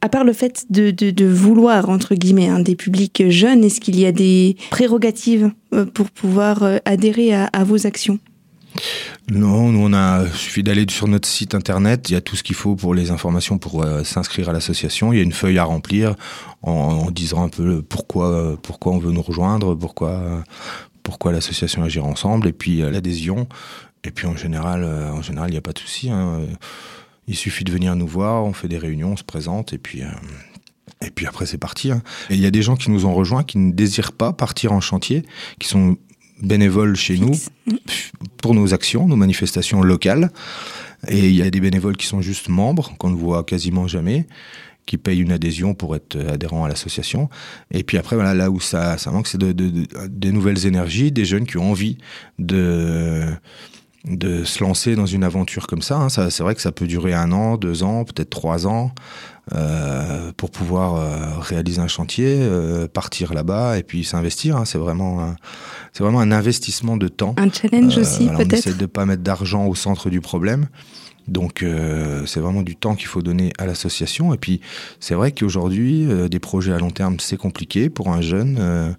À 0.00 0.08
part 0.08 0.24
le 0.24 0.32
fait 0.32 0.66
de, 0.70 0.90
de, 0.90 1.26
vouloir, 1.26 1.88
entre 1.88 2.14
guillemets, 2.14 2.48
hein, 2.48 2.60
des 2.60 2.76
publics 2.76 3.28
jeunes, 3.28 3.64
est-ce 3.64 3.80
qu'il 3.80 3.98
y 3.98 4.06
a 4.06 4.12
des 4.12 4.56
prérogatives 4.70 5.50
pour 5.94 6.10
pouvoir 6.10 6.62
adhérer 6.84 7.34
à, 7.34 7.64
vos 7.64 7.86
actions? 7.86 8.18
Non, 9.30 9.72
nous 9.72 9.80
on 9.80 9.94
a 9.94 10.26
suffit 10.34 10.62
d'aller 10.62 10.84
sur 10.90 11.08
notre 11.08 11.26
site 11.26 11.54
internet. 11.54 12.10
Il 12.10 12.12
y 12.12 12.16
a 12.16 12.20
tout 12.20 12.36
ce 12.36 12.42
qu'il 12.42 12.54
faut 12.54 12.76
pour 12.76 12.94
les 12.94 13.10
informations 13.10 13.56
pour 13.56 13.84
s'inscrire 14.04 14.50
à 14.50 14.52
l'association. 14.52 15.14
Il 15.14 15.16
y 15.16 15.20
a 15.20 15.22
une 15.22 15.32
feuille 15.32 15.58
à 15.58 15.64
remplir 15.64 16.14
en, 16.60 16.70
en, 16.70 17.10
disant 17.10 17.42
un 17.42 17.48
peu 17.48 17.80
pourquoi 17.80 18.58
pourquoi 18.62 18.92
on 18.92 18.98
veut 18.98 19.12
nous 19.12 19.22
rejoindre, 19.22 19.74
pourquoi 19.74 20.44
pourquoi 21.06 21.30
l'association 21.30 21.84
Agir 21.84 22.04
Ensemble, 22.04 22.48
et 22.48 22.52
puis 22.52 22.82
euh, 22.82 22.90
l'adhésion. 22.90 23.46
Et 24.02 24.10
puis 24.10 24.26
en 24.26 24.36
général, 24.36 24.82
euh, 24.82 25.12
en 25.12 25.22
général, 25.22 25.50
il 25.50 25.52
n'y 25.52 25.58
a 25.58 25.62
pas 25.62 25.72
de 25.72 25.78
souci. 25.78 26.10
Hein. 26.10 26.40
Il 27.28 27.36
suffit 27.36 27.64
de 27.64 27.72
venir 27.72 27.96
nous 27.96 28.06
voir, 28.06 28.44
on 28.44 28.52
fait 28.52 28.68
des 28.68 28.78
réunions, 28.78 29.12
on 29.12 29.16
se 29.16 29.24
présente, 29.24 29.72
et 29.72 29.78
puis. 29.78 30.02
Euh, 30.02 30.10
et 31.02 31.10
puis 31.10 31.26
après, 31.26 31.44
c'est 31.44 31.58
parti. 31.58 31.90
Hein. 31.90 32.02
Et 32.30 32.34
il 32.34 32.40
y 32.40 32.46
a 32.46 32.50
des 32.50 32.62
gens 32.62 32.74
qui 32.74 32.90
nous 32.90 33.04
ont 33.04 33.12
rejoints, 33.12 33.44
qui 33.44 33.58
ne 33.58 33.70
désirent 33.70 34.12
pas 34.12 34.32
partir 34.32 34.72
en 34.72 34.80
chantier, 34.80 35.24
qui 35.58 35.68
sont 35.68 35.98
bénévoles 36.40 36.96
chez 36.96 37.18
nous 37.18 37.32
pour 38.38 38.54
nos 38.54 38.72
actions, 38.72 39.06
nos 39.06 39.16
manifestations 39.16 39.82
locales. 39.82 40.32
Et 41.08 41.26
il 41.26 41.34
y 41.34 41.42
a 41.42 41.50
des 41.50 41.60
bénévoles 41.60 41.98
qui 41.98 42.06
sont 42.06 42.22
juste 42.22 42.48
membres, 42.48 42.94
qu'on 42.98 43.10
ne 43.10 43.16
voit 43.16 43.44
quasiment 43.44 43.86
jamais 43.86 44.26
qui 44.86 44.96
payent 44.98 45.20
une 45.20 45.32
adhésion 45.32 45.74
pour 45.74 45.96
être 45.96 46.16
adhérent 46.28 46.64
à 46.64 46.68
l'association. 46.68 47.28
Et 47.72 47.82
puis 47.82 47.98
après, 47.98 48.14
voilà, 48.14 48.34
là 48.34 48.50
où 48.50 48.60
ça, 48.60 48.96
ça 48.98 49.10
manque, 49.10 49.26
c'est 49.26 49.36
de, 49.36 49.50
de, 49.52 49.86
des 50.06 50.30
nouvelles 50.30 50.64
énergies, 50.64 51.10
des 51.10 51.24
jeunes 51.24 51.44
qui 51.44 51.58
ont 51.58 51.70
envie 51.70 51.98
de 52.38 53.24
de 54.06 54.44
se 54.44 54.62
lancer 54.62 54.94
dans 54.94 55.06
une 55.06 55.24
aventure 55.24 55.66
comme 55.66 55.82
ça. 55.82 55.96
Hein. 55.96 56.08
ça 56.08 56.30
c'est 56.30 56.42
vrai 56.42 56.54
que 56.54 56.60
ça 56.60 56.72
peut 56.72 56.86
durer 56.86 57.12
un 57.12 57.32
an, 57.32 57.56
deux 57.56 57.82
ans, 57.82 58.04
peut-être 58.04 58.30
trois 58.30 58.66
ans, 58.66 58.92
euh, 59.54 60.32
pour 60.36 60.50
pouvoir 60.50 60.96
euh, 60.96 61.40
réaliser 61.40 61.80
un 61.80 61.88
chantier, 61.88 62.38
euh, 62.40 62.86
partir 62.88 63.34
là-bas 63.34 63.78
et 63.78 63.82
puis 63.82 64.04
s'investir. 64.04 64.56
Hein. 64.56 64.64
c'est 64.64 64.78
vraiment, 64.78 65.34
c'est 65.92 66.02
vraiment 66.02 66.20
un 66.20 66.32
investissement 66.32 66.96
de 66.96 67.08
temps. 67.08 67.34
Un 67.36 67.50
challenge 67.50 67.98
aussi, 67.98 68.28
peut-être. 68.28 68.52
On 68.52 68.56
essaie 68.56 68.74
de 68.74 68.86
pas 68.86 69.06
mettre 69.06 69.22
d'argent 69.22 69.66
au 69.66 69.74
centre 69.74 70.08
du 70.08 70.20
problème. 70.20 70.68
Donc 71.28 71.62
euh, 71.62 72.24
c'est 72.26 72.40
vraiment 72.40 72.62
du 72.62 72.76
temps 72.76 72.94
qu'il 72.94 73.06
faut 73.06 73.22
donner 73.22 73.52
à 73.58 73.66
l'association. 73.66 74.32
Et 74.32 74.38
puis 74.38 74.60
c'est 75.00 75.14
vrai 75.14 75.32
qu'aujourd'hui, 75.32 76.06
euh, 76.06 76.28
des 76.28 76.38
projets 76.38 76.72
à 76.72 76.78
long 76.78 76.90
terme, 76.90 77.16
c'est 77.18 77.36
compliqué 77.36 77.90
pour 77.90 78.08
un 78.08 78.20
jeune 78.20 78.56
euh, 78.60 78.92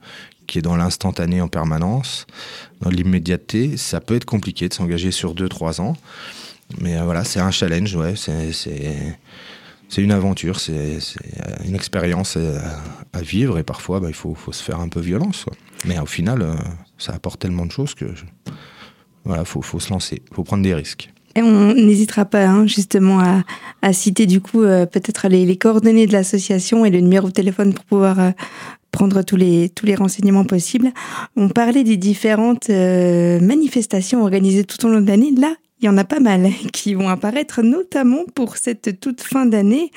qui 0.48 0.60
est 0.60 0.62
dans 0.62 0.76
l'instantané 0.76 1.42
en 1.42 1.48
permanence, 1.48 2.26
dans 2.82 2.90
l'immédiateté. 2.90 3.78
Ça 3.78 4.02
peut 4.02 4.16
être 4.16 4.26
compliqué 4.26 4.70
de 4.70 4.74
s'engager 4.74 5.12
sur 5.12 5.36
2-3 5.36 5.82
ans. 5.82 5.96
Mais 6.82 7.00
voilà, 7.02 7.24
c'est 7.24 7.40
un 7.40 7.52
challenge, 7.52 7.96
ouais. 7.96 8.16
C'est 8.18 10.02
une 10.02 10.12
aventure, 10.12 10.60
c'est 10.60 10.98
une 11.66 11.76
expérience 11.76 12.38
à, 12.38 13.22
vivre 13.22 13.58
et 13.58 13.64
parfois 13.64 14.00
bah, 14.00 14.10
il 14.10 14.14
faut, 14.14 14.36
faut, 14.36 14.52
se 14.52 14.62
faire 14.62 14.80
un 14.80 14.90
peu 14.90 15.00
violence. 15.00 15.46
Mais 15.86 15.98
au 16.00 16.06
final, 16.06 16.46
ça 16.98 17.14
apporte 17.14 17.40
tellement 17.40 17.66
de 17.66 17.72
choses 17.72 17.94
que 17.94 18.06
voilà, 19.28 19.46
faut, 19.46 19.62
faut 19.62 19.80
se 19.80 19.90
lancer, 19.90 20.22
faut 20.34 20.44
prendre 20.44 20.64
des 20.64 20.74
risques. 20.74 21.10
Et 21.36 21.44
on 21.44 21.74
n'hésitera 21.74 22.26
pas 22.26 22.48
hein, 22.48 22.66
justement 22.66 23.20
à, 23.84 23.94
citer 23.94 24.26
du 24.26 24.42
coup 24.42 24.64
euh, 24.64 24.88
peut-être 24.88 25.28
les, 25.28 25.56
coordonnées 25.56 26.08
de 26.08 26.14
l'association 26.14 26.84
et 26.84 26.90
le 26.90 27.00
numéro 27.00 27.28
de 27.28 27.34
téléphone 27.34 27.74
pour 27.74 27.86
pouvoir 27.86 28.20
euh, 28.20 28.32
prendre 28.98 29.22
tous 29.22 29.36
les, 29.36 29.70
tous 29.70 29.86
les 29.86 29.94
renseignements 29.94 30.44
possibles. 30.44 30.90
On 31.36 31.50
parlait 31.50 31.84
des 31.84 31.98
différentes 31.98 32.72
euh, 32.72 33.40
manifestations 33.40 34.24
organisées 34.24 34.64
tout 34.64 34.84
au 34.88 34.90
long 34.90 35.02
de 35.02 35.08
l'année. 35.08 35.32
Là, 35.38 35.54
il 35.80 35.86
y 35.86 35.90
en 35.90 36.00
a 36.00 36.04
pas 36.04 36.20
mal 36.20 36.50
qui 36.74 36.96
vont 36.96 37.08
apparaître, 37.08 37.62
notamment 37.62 38.24
pour 38.34 38.58
cette 38.58 39.00
toute 39.00 39.22
fin 39.22 39.46
d'année. 39.46 39.92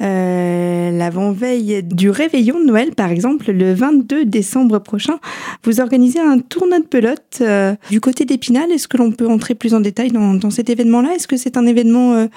Euh, 0.00 0.92
L'avant-veille 0.92 1.82
du 1.82 2.08
réveillon 2.08 2.60
de 2.60 2.66
Noël, 2.66 2.94
par 2.94 3.10
exemple, 3.10 3.50
le 3.50 3.74
22 3.74 4.24
décembre 4.26 4.78
prochain, 4.78 5.18
vous 5.64 5.80
organisez 5.80 6.20
un 6.20 6.38
tournoi 6.38 6.78
de 6.78 6.86
pelote 6.86 7.38
euh, 7.40 7.74
du 7.90 8.00
côté 8.00 8.26
d'Épinal. 8.26 8.70
Est-ce 8.70 8.86
que 8.86 8.96
l'on 8.96 9.10
peut 9.10 9.26
entrer 9.26 9.56
plus 9.56 9.74
en 9.74 9.80
détail 9.80 10.12
dans, 10.12 10.34
dans 10.34 10.50
cet 10.50 10.70
événement-là? 10.70 11.16
Est-ce 11.16 11.26
que 11.26 11.36
c'est 11.36 11.56
un 11.56 11.66
événement 11.66 12.28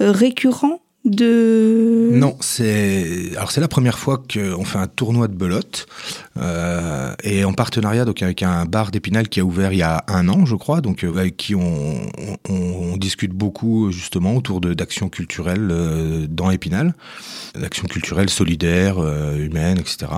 récurrent 0.00 0.80
de... 1.04 1.91
Non, 2.18 2.36
c'est 2.40 3.30
alors 3.36 3.50
c'est 3.50 3.60
la 3.60 3.68
première 3.68 3.98
fois 3.98 4.18
qu'on 4.18 4.64
fait 4.64 4.78
un 4.78 4.86
tournoi 4.86 5.28
de 5.28 5.34
belote 5.34 5.86
euh, 6.36 7.14
et 7.22 7.44
en 7.44 7.52
partenariat 7.52 8.04
donc 8.04 8.22
avec 8.22 8.42
un 8.42 8.64
bar 8.64 8.90
d'Épinal 8.90 9.28
qui 9.28 9.40
a 9.40 9.44
ouvert 9.44 9.72
il 9.72 9.78
y 9.78 9.82
a 9.82 10.04
un 10.08 10.28
an, 10.28 10.44
je 10.44 10.56
crois, 10.56 10.80
donc 10.80 11.04
euh, 11.04 11.16
avec 11.16 11.36
qui 11.36 11.54
on, 11.54 12.10
on, 12.48 12.96
discute 12.96 13.32
beaucoup 13.32 13.90
justement 13.90 14.36
autour 14.36 14.60
de 14.60 14.74
d'actions 14.74 15.08
culturelles 15.08 15.68
euh, 15.70 16.26
dans 16.28 16.50
Épinal, 16.50 16.94
d'actions 17.58 17.86
culturelles 17.88 18.30
solidaires, 18.30 18.98
euh, 18.98 19.36
humaines, 19.36 19.78
etc. 19.78 20.12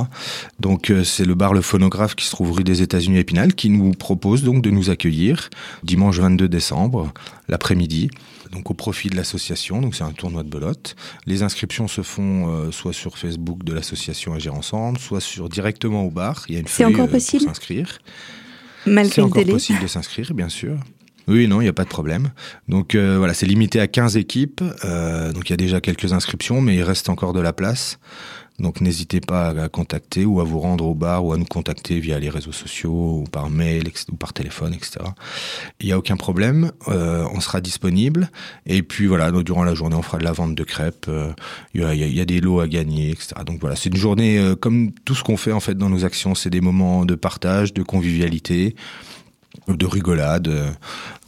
Donc 0.60 0.90
euh, 0.90 1.04
c'est 1.04 1.24
le 1.24 1.34
bar 1.34 1.54
Le 1.54 1.62
Phonographe 1.62 2.14
qui 2.14 2.26
se 2.26 2.30
trouve 2.30 2.52
rue 2.52 2.64
des 2.64 2.82
États-Unis 2.82 3.18
Épinal 3.18 3.54
qui 3.54 3.70
nous 3.70 3.92
propose 3.92 4.42
donc 4.42 4.62
de 4.62 4.70
nous 4.70 4.90
accueillir 4.90 5.50
dimanche 5.82 6.18
22 6.18 6.48
décembre 6.48 7.12
l'après-midi 7.48 8.10
donc 8.50 8.70
au 8.70 8.74
profit 8.74 9.08
de 9.08 9.16
l'association. 9.16 9.80
Donc 9.80 9.94
c'est 9.94 10.04
un 10.04 10.12
tournoi 10.12 10.42
de 10.42 10.48
belote. 10.48 10.96
Les 11.26 11.42
inscriptions 11.42 11.88
se 11.88 12.02
font 12.02 12.48
euh, 12.48 12.70
soit 12.70 12.92
sur 12.92 13.18
Facebook 13.18 13.64
de 13.64 13.72
l'association 13.72 14.34
Agir 14.34 14.54
Ensemble, 14.54 14.98
soit 14.98 15.20
sur 15.20 15.48
directement 15.48 16.04
au 16.04 16.10
bar. 16.10 16.44
Il 16.48 16.54
y 16.54 16.56
a 16.56 16.60
une 16.60 16.68
feuille 16.68 16.86
encore 16.86 17.06
euh, 17.06 17.12
possible 17.12 17.44
pour 17.44 17.54
s'inscrire. 17.54 17.98
Malgré 18.86 19.14
c'est 19.14 19.22
encore 19.22 19.44
possible 19.44 19.80
de 19.80 19.86
s'inscrire, 19.86 20.34
bien 20.34 20.48
sûr. 20.48 20.76
Oui, 21.26 21.48
non, 21.48 21.62
il 21.62 21.64
n'y 21.64 21.70
a 21.70 21.74
pas 21.74 21.84
de 21.84 21.88
problème. 21.88 22.32
Donc 22.68 22.94
euh, 22.94 23.16
voilà, 23.16 23.32
c'est 23.32 23.46
limité 23.46 23.80
à 23.80 23.86
15 23.86 24.18
équipes. 24.18 24.62
donc 24.62 25.48
il 25.48 25.50
y 25.50 25.54
a 25.54 25.56
déjà 25.56 25.80
quelques 25.80 26.12
inscriptions, 26.12 26.60
mais 26.60 26.76
il 26.76 26.82
reste 26.82 27.08
encore 27.08 27.32
de 27.32 27.40
la 27.40 27.54
place. 27.54 27.98
Donc 28.60 28.80
n'hésitez 28.80 29.20
pas 29.20 29.48
à 29.48 29.68
contacter 29.68 30.24
ou 30.24 30.40
à 30.40 30.44
vous 30.44 30.60
rendre 30.60 30.86
au 30.86 30.94
bar 30.94 31.24
ou 31.24 31.32
à 31.32 31.36
nous 31.36 31.44
contacter 31.44 31.98
via 31.98 32.20
les 32.20 32.30
réseaux 32.30 32.52
sociaux 32.52 33.22
ou 33.22 33.24
par 33.24 33.50
mail 33.50 33.90
ou 34.12 34.16
par 34.16 34.32
téléphone, 34.32 34.74
etc. 34.74 35.00
Il 35.80 35.86
n'y 35.86 35.92
a 35.92 35.98
aucun 35.98 36.16
problème, 36.16 36.70
euh, 36.88 37.26
on 37.34 37.40
sera 37.40 37.60
disponible. 37.60 38.30
Et 38.66 38.84
puis 38.84 39.06
voilà, 39.06 39.32
donc, 39.32 39.42
durant 39.42 39.64
la 39.64 39.74
journée, 39.74 39.96
on 39.96 40.02
fera 40.02 40.18
de 40.18 40.24
la 40.24 40.32
vente 40.32 40.54
de 40.54 40.62
crêpes. 40.62 41.06
Euh, 41.08 41.32
il 41.74 41.82
y, 41.82 42.20
a, 42.20 42.24
des 42.24 42.40
lots 42.40 42.60
à 42.60 42.68
gagner, 42.68 43.10
etc. 43.10 43.34
Donc 43.44 43.60
voilà, 43.60 43.74
c'est 43.74 43.88
une 43.88 43.96
journée 43.96 44.38
euh, 44.38 44.54
comme 44.54 44.92
tout 45.04 45.16
ce 45.16 45.24
qu'on 45.24 45.36
fait 45.36 45.52
en 45.52 45.60
fait 45.60 45.74
dans 45.76 45.90
nos 45.90 46.04
actions, 46.04 46.36
c'est 46.36 46.50
des 46.50 46.60
moments 46.60 47.04
de 47.04 47.16
partage, 47.16 47.74
de 47.74 47.82
convivialité 47.82 48.76
de 49.68 49.86
rigolade 49.86 50.50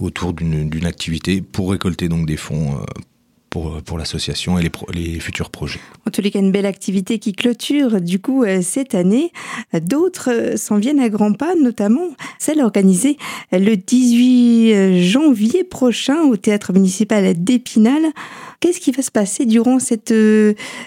autour 0.01 0.33
d'une 0.33 0.85
activité 0.85 1.41
pour 1.41 1.71
récolter 1.71 2.09
donc 2.09 2.27
des 2.27 2.37
fonds 2.37 2.85
pour, 3.57 3.83
pour 3.83 3.97
l'association 3.97 4.59
et 4.59 4.71
les, 4.93 5.19
futurs 5.19 5.49
projets. 5.49 5.81
En 6.07 6.11
tous 6.11 6.21
les 6.21 6.31
cas, 6.31 6.41
une 6.41 6.53
belle 6.53 6.67
activité 6.67 7.19
qui 7.19 7.33
clôture 7.33 8.03
du 8.03 8.19
coup 8.19 8.45
euh, 8.45 8.61
cette 8.61 8.95
année. 8.95 9.33
D'autres 9.73 10.29
euh, 10.31 10.57
s'en 10.59 10.77
viennent 10.77 11.01
à 11.01 11.09
grands 11.09 11.33
pas, 11.33 11.55
notamment 11.55 12.09
celle 12.39 12.61
organisée 12.61 13.17
le 13.53 13.77
18 13.77 14.75
euh, 14.75 15.03
janvier 15.03 15.65
prochain 15.65 16.25
au 16.25 16.37
théâtre 16.37 16.75
municipal 16.75 17.33
d'Épinal. 17.43 18.03
Qu'est-ce 18.61 18.79
qui 18.81 18.93
va 18.93 19.03
se 19.03 19.11
passer 19.11 19.47
durant 19.47 19.79
cette, 19.79 20.15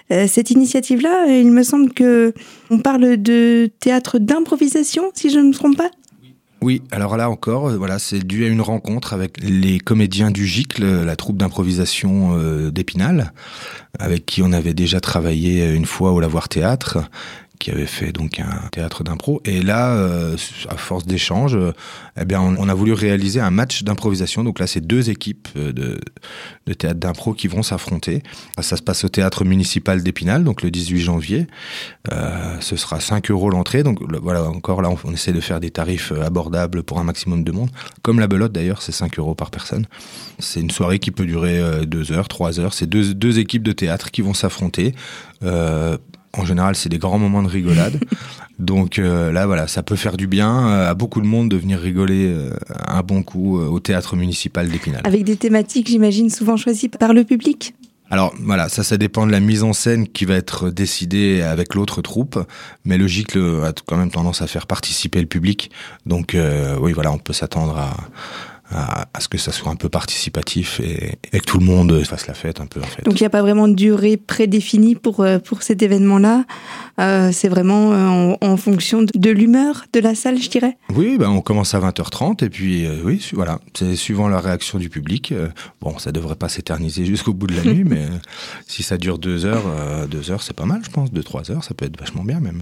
cette 0.10 0.52
initiative-là? 0.52 1.28
Il 1.28 1.52
me 1.52 1.64
semble 1.64 1.92
que 1.92 2.34
on 2.70 2.80
parle 2.80 3.18
de 3.18 3.70
théâtre 3.80 4.18
d'improvisation, 4.18 5.12
si 5.14 5.30
je 5.30 5.40
ne 5.40 5.50
me 5.50 5.54
trompe 5.54 5.78
pas. 5.78 5.92
Oui, 6.62 6.82
alors 6.92 7.16
là 7.16 7.30
encore, 7.30 7.70
euh, 7.70 7.78
voilà, 7.78 8.00
c'est 8.00 8.20
dû 8.20 8.44
à 8.44 8.50
une 8.50 8.62
rencontre 8.62 9.14
avec 9.14 9.42
les 9.42 9.80
comédiens 9.80 10.30
du 10.30 10.46
GICL, 10.46 11.06
la 11.06 11.16
troupe 11.16 11.38
d'improvisation 11.38 12.38
euh, 12.38 12.70
d'Épinal, 12.70 13.32
avec 13.98 14.26
qui 14.26 14.42
on 14.44 14.52
avait 14.52 14.74
déjà 14.74 15.00
travaillé 15.00 15.74
une 15.74 15.86
fois 15.86 16.12
au 16.12 16.20
Lavoir 16.20 16.50
Théâtre, 16.50 17.00
qui 17.60 17.72
avait 17.72 17.86
fait 17.86 18.14
donc 18.14 18.40
un 18.40 18.70
théâtre 18.72 19.04
d'impro. 19.04 19.42
Et 19.44 19.62
là, 19.62 19.92
euh, 19.92 20.38
à 20.70 20.78
force 20.78 21.06
d'échanges, 21.06 21.56
euh, 21.56 21.74
eh 22.20 22.24
bien, 22.24 22.42
on, 22.42 22.70
a 22.70 22.74
voulu 22.74 22.94
réaliser 22.94 23.42
un 23.42 23.52
match 23.52 23.84
d'improvisation. 23.84 24.46
Donc 24.46 24.60
là, 24.60 24.68
c'est 24.68 24.80
deux 24.80 25.10
équipes 25.10 25.50
euh, 25.58 25.74
de, 25.74 26.00
de 26.68 26.74
théâtre 26.74 27.00
d'impro 27.02 27.34
qui 27.34 27.50
vont 27.50 27.62
s'affronter. 27.62 28.24
Ça 28.62 28.78
se 28.78 28.82
passe 28.82 29.04
au 29.04 29.10
théâtre 29.10 29.44
municipal 29.44 30.02
d'Épinal, 30.02 30.46
donc 30.46 30.62
le 30.62 30.72
18 30.72 31.00
janvier. 31.02 31.48
Euh, 32.14 32.56
ce 32.62 32.78
sera 32.78 33.02
5 33.02 33.30
euros 33.30 33.50
l'entrée. 33.50 33.84
Donc 33.84 34.00
voilà, 34.22 34.44
encore 34.44 34.82
là, 34.82 34.90
on, 35.04 35.14
essaie 35.14 35.34
de 35.34 35.42
faire 35.42 35.60
des 35.60 35.70
tarifs 35.70 36.14
abordables 36.14 36.84
pour 36.84 37.00
un 37.00 37.04
maximum 37.04 37.44
de 37.44 37.52
monde. 37.52 37.70
Comme 38.04 38.22
la 38.22 38.28
belote 38.28 38.54
d'ailleurs, 38.54 38.82
c'est 38.82 38.94
5 38.94 39.20
euros 39.20 39.36
par 39.36 39.52
personne. 39.52 39.86
C'est 40.40 40.62
une 40.62 40.72
soirée 40.72 41.00
qui 41.00 41.12
peut 41.12 41.26
durer 41.26 41.86
2 41.86 42.14
heures, 42.14 42.30
3 42.30 42.62
heures. 42.62 42.74
C'est 42.74 42.88
deux, 42.88 43.14
deux 43.14 43.38
équipes 43.38 43.64
de 43.64 43.74
théâtre 43.74 44.12
qui 44.12 44.22
vont 44.22 44.34
s'affronter. 44.34 44.96
Euh, 45.44 45.98
en 46.38 46.46
général, 46.46 46.76
c'est 46.76 46.90
des 46.90 46.98
grands 46.98 47.20
moments 47.20 47.44
de 47.44 47.48
rigolade. 47.48 48.00
Donc 48.60 49.00
euh, 49.00 49.32
là, 49.32 49.46
voilà, 49.46 49.68
ça 49.68 49.84
peut 49.84 49.96
faire 49.96 50.18
du 50.18 50.28
bien 50.28 50.68
à 50.68 50.94
beaucoup 50.94 51.22
de 51.22 51.26
monde 51.26 51.50
de 51.50 51.58
venir 51.58 51.80
rigoler 51.80 52.28
euh, 52.28 52.52
un 52.88 53.02
bon 53.02 53.24
coup 53.24 53.58
au 53.58 53.80
théâtre 53.80 54.16
municipal 54.16 54.70
d'Épinal. 54.70 55.02
Avec 55.06 55.24
des 55.24 55.38
thématiques, 55.38 55.88
j'imagine, 55.88 56.30
souvent 56.30 56.58
choisies 56.58 56.90
par 56.90 57.14
le 57.14 57.24
public? 57.24 57.74
Alors 58.12 58.34
voilà, 58.42 58.70
ça, 58.70 58.84
ça 58.84 58.98
dépend 58.98 59.28
de 59.28 59.32
la 59.32 59.40
mise 59.40 59.64
en 59.64 59.72
scène 59.72 60.08
qui 60.08 60.26
va 60.26 60.34
être 60.34 60.72
décidée 60.72 61.42
avec 61.42 61.76
l'autre 61.76 62.02
troupe, 62.02 62.40
mais 62.84 62.98
le 62.98 63.06
GICLE 63.06 63.62
a 63.64 63.72
quand 63.86 63.98
même 63.98 64.10
tendance 64.10 64.42
à 64.42 64.48
faire 64.48 64.66
participer 64.66 65.22
le 65.22 65.28
public. 65.28 65.70
Donc 66.08 66.36
oui, 66.82 66.92
voilà, 66.92 67.12
on 67.12 67.20
peut 67.20 67.34
s'attendre 67.34 67.78
à, 67.78 67.96
à, 68.72 69.08
ce 69.20 69.28
que 69.28 69.38
ça 69.38 69.52
soit 69.52 69.72
un 69.72 69.76
peu 69.76 69.90
participatif 69.90 70.80
et, 70.80 71.18
que 71.32 71.46
tout 71.46 71.60
le 71.60 71.66
monde 71.66 72.04
fasse 72.04 72.28
la 72.28 72.34
fête 72.34 72.62
un 72.62 72.68
peu 72.68 72.80
en 72.80 72.86
fait. 72.86 73.04
Donc 73.04 73.20
il 73.20 73.24
n'y 73.24 73.28
a 73.28 73.32
pas 73.32 73.42
vraiment 73.42 73.68
de 73.68 73.74
durée 73.74 74.18
prédéfinie 74.18 74.96
pour, 74.96 75.22
euh, 75.22 75.40
pour 75.40 75.64
cet 75.64 75.82
événement-là. 75.82 76.46
Euh, 77.00 77.32
c'est 77.32 77.50
vraiment 77.50 77.94
euh, 77.94 78.36
en, 78.42 78.58
fonction 78.58 79.02
de 79.02 79.30
l'humeur 79.30 79.86
de 79.94 80.00
la 80.00 80.16
salle, 80.16 80.40
je 80.40 80.50
dirais. 80.50 80.78
Oui, 80.94 81.18
ben 81.18 81.30
on 81.30 81.42
commence 81.42 81.74
à 81.74 81.80
20h30 81.80 82.44
et 82.46 82.50
puis 82.50 82.88
oui, 83.04 83.26
voilà, 83.34 83.60
c'est 83.74 83.96
suivant 83.96 84.28
la 84.28 84.40
réaction 84.40 84.78
du 84.78 84.90
public. 84.90 85.34
bon, 85.82 85.98
ça 85.98 86.12
devrait 86.12 86.36
pas 86.36 86.50
s'éterniser 86.50 87.06
jusqu'au 87.06 87.34
bout 87.34 87.48
de 87.48 87.56
la 87.56 87.64
nuit, 87.64 87.84
mais 87.86 88.06
si 88.68 88.84
ça 88.84 88.98
dure 88.98 89.18
deux 89.18 89.46
heures, 89.46 89.64
deux 90.10 90.30
heures, 90.32 90.44
c'est 90.44 90.56
pas 90.56 90.66
mal, 90.66 90.82
je 90.84 90.90
pense. 90.90 91.12
Deux 91.12 91.24
trois 91.24 91.50
heures, 91.52 91.64
ça 91.64 91.74
peut 91.74 91.86
être 91.86 92.00
vachement 92.00 92.24
bien 92.24 92.40
même. 92.40 92.62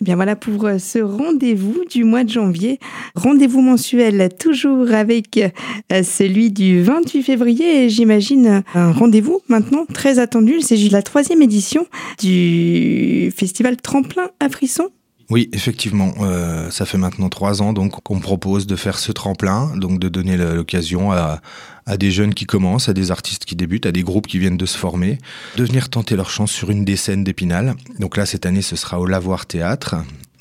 Eh 0.00 0.04
bien 0.04 0.16
voilà 0.16 0.34
pour 0.34 0.64
euh, 0.64 0.78
ce 0.78 0.98
rendez-vous 0.98 1.84
du 1.88 2.04
mois 2.04 2.24
de 2.24 2.30
janvier. 2.30 2.80
Rendez-vous 3.14 3.60
mensuel 3.60 4.28
toujours 4.38 4.92
avec 4.92 5.38
euh, 5.38 6.02
celui 6.02 6.50
du 6.50 6.82
28 6.82 7.22
février 7.22 7.88
j'imagine 7.88 8.64
un 8.74 8.92
rendez-vous 8.92 9.40
maintenant 9.48 9.86
très 9.92 10.18
attendu. 10.18 10.54
Il 10.58 10.64
s'agit 10.64 10.88
de 10.88 10.92
la 10.92 11.02
troisième 11.02 11.42
édition 11.42 11.86
du 12.20 13.32
festival 13.36 13.76
Tremplin 13.76 14.30
à 14.40 14.48
Frisson. 14.48 14.90
Oui, 15.30 15.48
effectivement, 15.52 16.12
euh, 16.20 16.70
ça 16.70 16.84
fait 16.84 16.98
maintenant 16.98 17.28
trois 17.28 17.62
ans 17.62 17.72
donc 17.72 18.02
qu'on 18.02 18.20
propose 18.20 18.66
de 18.66 18.76
faire 18.76 18.98
ce 18.98 19.10
tremplin, 19.10 19.74
donc 19.76 19.98
de 19.98 20.08
donner 20.08 20.36
l'occasion 20.36 21.12
à, 21.12 21.40
à 21.86 21.96
des 21.96 22.10
jeunes 22.10 22.34
qui 22.34 22.46
commencent, 22.46 22.88
à 22.88 22.94
des 22.94 23.10
artistes 23.10 23.44
qui 23.44 23.56
débutent, 23.56 23.86
à 23.86 23.92
des 23.92 24.02
groupes 24.02 24.26
qui 24.26 24.38
viennent 24.38 24.56
de 24.56 24.66
se 24.66 24.78
former, 24.78 25.18
de 25.56 25.64
venir 25.64 25.88
tenter 25.88 26.16
leur 26.16 26.30
chance 26.30 26.50
sur 26.50 26.70
une 26.70 26.84
des 26.84 26.96
scènes 26.96 27.24
d'Épinal. 27.24 27.74
Donc 27.98 28.16
là, 28.16 28.26
cette 28.26 28.46
année, 28.46 28.62
ce 28.62 28.76
sera 28.76 29.00
au 29.00 29.06
Lavoir 29.06 29.46
Théâtre. 29.46 29.96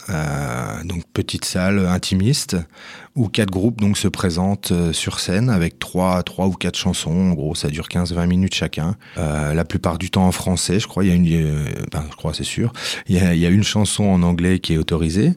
Euh, 0.10 0.84
donc 0.84 1.04
petite 1.14 1.46
salle 1.46 1.80
intimiste 1.88 2.58
où 3.16 3.30
quatre 3.30 3.52
groupes 3.52 3.80
donc 3.80 3.98
se 3.98 4.10
présentent 4.10 4.74
euh, 4.74 4.92
sur 4.92 5.22
scène 5.22 5.50
avec 5.50 5.80
trois 5.80 6.24
trois 6.24 6.48
ou 6.48 6.54
quatre 6.54 6.78
chansons. 6.78 7.32
En 7.32 7.34
gros 7.34 7.56
ça 7.56 7.70
dure 7.70 7.88
15-20 7.88 8.28
minutes 8.28 8.54
chacun. 8.54 8.98
Euh, 9.18 9.54
la 9.54 9.64
plupart 9.64 9.98
du 9.98 10.10
temps 10.10 10.28
en 10.28 10.34
français 10.34 10.80
je 10.80 10.88
crois. 10.88 11.06
Il 11.06 11.10
y 11.10 11.12
a 11.12 11.16
une 11.16 11.68
enfin, 11.94 12.06
je 12.12 12.16
crois 12.16 12.34
c'est 12.34 12.44
sûr. 12.44 12.74
Il 13.08 13.16
y, 13.16 13.20
a, 13.20 13.34
il 13.34 13.40
y 13.40 13.46
a 13.46 13.50
une 13.50 13.64
chanson 13.64 14.04
en 14.04 14.24
anglais 14.24 14.60
qui 14.60 14.74
est 14.74 14.78
autorisée. 14.78 15.34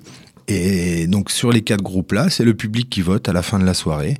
Et 0.48 1.06
donc 1.06 1.30
sur 1.30 1.52
les 1.52 1.62
quatre 1.62 1.82
groupes 1.82 2.12
là 2.12 2.28
c'est 2.28 2.44
le 2.44 2.54
public 2.54 2.90
qui 2.90 3.02
vote 3.02 3.28
à 3.28 3.32
la 3.32 3.42
fin 3.42 3.58
de 3.60 3.64
la 3.64 3.74
soirée 3.74 4.16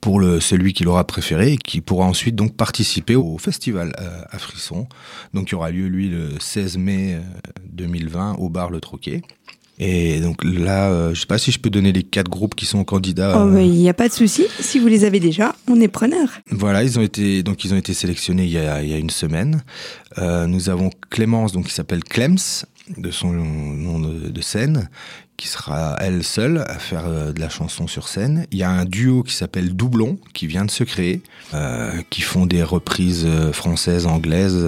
pour 0.00 0.20
le, 0.20 0.40
celui 0.40 0.72
qui 0.72 0.84
l'aura 0.84 1.04
préféré 1.06 1.54
et 1.54 1.56
qui 1.58 1.80
pourra 1.80 2.06
ensuite 2.06 2.36
donc 2.36 2.54
participer 2.54 3.16
au 3.16 3.38
festival 3.38 3.92
euh, 4.00 4.22
à 4.30 4.38
Frisson. 4.38 4.86
Donc 5.34 5.50
il 5.50 5.52
y 5.52 5.54
aura 5.54 5.70
lieu 5.70 5.86
lui 5.86 6.08
le 6.08 6.30
16 6.38 6.78
mai 6.78 7.18
2020 7.72 8.36
au 8.38 8.48
bar 8.48 8.70
Le 8.70 8.80
Troquet. 8.80 9.22
Et 9.80 10.20
donc 10.20 10.42
là, 10.42 10.90
euh, 10.90 11.14
je 11.14 11.20
sais 11.20 11.26
pas 11.26 11.38
si 11.38 11.52
je 11.52 11.60
peux 11.60 11.70
donner 11.70 11.92
les 11.92 12.02
quatre 12.02 12.28
groupes 12.28 12.56
qui 12.56 12.66
sont 12.66 12.82
candidats. 12.82 13.40
Oh, 13.40 13.56
il 13.58 13.70
n'y 13.70 13.88
a 13.88 13.94
pas 13.94 14.08
de 14.08 14.12
souci. 14.12 14.46
Si 14.58 14.80
vous 14.80 14.88
les 14.88 15.04
avez 15.04 15.20
déjà, 15.20 15.54
on 15.68 15.80
est 15.80 15.88
preneur. 15.88 16.28
Voilà, 16.50 16.82
ils 16.82 16.98
ont 16.98 17.02
été 17.02 17.44
donc 17.44 17.64
ils 17.64 17.72
ont 17.74 17.76
été 17.76 17.94
sélectionnés 17.94 18.44
il 18.44 18.50
y 18.50 18.58
a, 18.58 18.82
il 18.82 18.90
y 18.90 18.94
a 18.94 18.98
une 18.98 19.10
semaine. 19.10 19.62
Euh, 20.18 20.46
nous 20.46 20.68
avons 20.68 20.90
Clémence, 21.10 21.52
donc 21.52 21.66
qui 21.66 21.72
s'appelle 21.74 22.02
Clems 22.02 22.38
de 22.96 23.10
son 23.10 23.30
nom 23.32 24.00
de, 24.00 24.30
de, 24.30 24.40
scène, 24.40 24.88
qui 25.38 25.46
sera 25.46 25.96
elle 26.00 26.24
seule 26.24 26.58
à 26.66 26.78
faire 26.78 27.06
euh, 27.06 27.32
de 27.32 27.40
la 27.40 27.48
chanson 27.48 27.86
sur 27.86 28.08
scène. 28.08 28.46
Il 28.50 28.58
y 28.58 28.64
a 28.64 28.70
un 28.70 28.84
duo 28.84 29.22
qui 29.22 29.32
s'appelle 29.32 29.74
Doublon, 29.74 30.18
qui 30.34 30.46
vient 30.46 30.66
de 30.66 30.70
se 30.70 30.84
créer, 30.84 31.22
euh, 31.54 32.02
qui 32.10 32.20
font 32.20 32.44
des 32.44 32.62
reprises 32.62 33.24
euh, 33.24 33.52
françaises, 33.52 34.04
anglaises. 34.04 34.66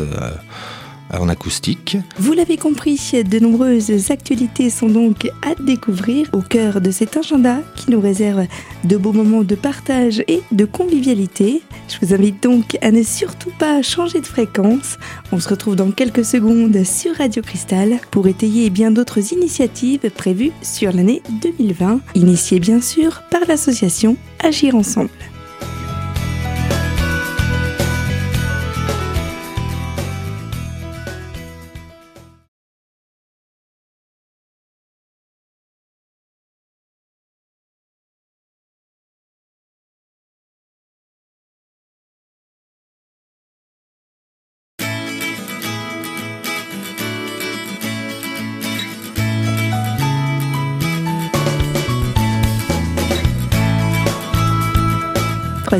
En 1.12 1.28
acoustique. 1.28 1.96
Vous 2.18 2.32
l'avez 2.32 2.56
compris, 2.56 2.98
de 3.12 3.38
nombreuses 3.38 4.10
actualités 4.10 4.70
sont 4.70 4.88
donc 4.88 5.28
à 5.42 5.60
découvrir 5.60 6.28
au 6.32 6.40
cœur 6.40 6.80
de 6.80 6.90
cet 6.90 7.16
agenda 7.16 7.58
qui 7.76 7.90
nous 7.90 8.00
réserve 8.00 8.46
de 8.84 8.96
beaux 8.96 9.12
moments 9.12 9.42
de 9.42 9.54
partage 9.54 10.22
et 10.28 10.42
de 10.52 10.64
convivialité. 10.64 11.62
Je 11.88 11.96
vous 12.00 12.14
invite 12.14 12.42
donc 12.42 12.78
à 12.80 12.92
ne 12.92 13.02
surtout 13.02 13.50
pas 13.58 13.82
changer 13.82 14.20
de 14.20 14.26
fréquence. 14.26 14.98
On 15.32 15.40
se 15.40 15.48
retrouve 15.48 15.76
dans 15.76 15.90
quelques 15.90 16.24
secondes 16.24 16.84
sur 16.84 17.16
Radio 17.16 17.42
Cristal 17.42 17.98
pour 18.10 18.28
étayer 18.28 18.70
bien 18.70 18.90
d'autres 18.90 19.32
initiatives 19.32 20.10
prévues 20.10 20.52
sur 20.62 20.92
l'année 20.92 21.22
2020, 21.42 22.00
initiées 22.14 22.60
bien 22.60 22.80
sûr 22.80 23.22
par 23.30 23.40
l'association 23.48 24.16
Agir 24.42 24.74
Ensemble. 24.76 25.10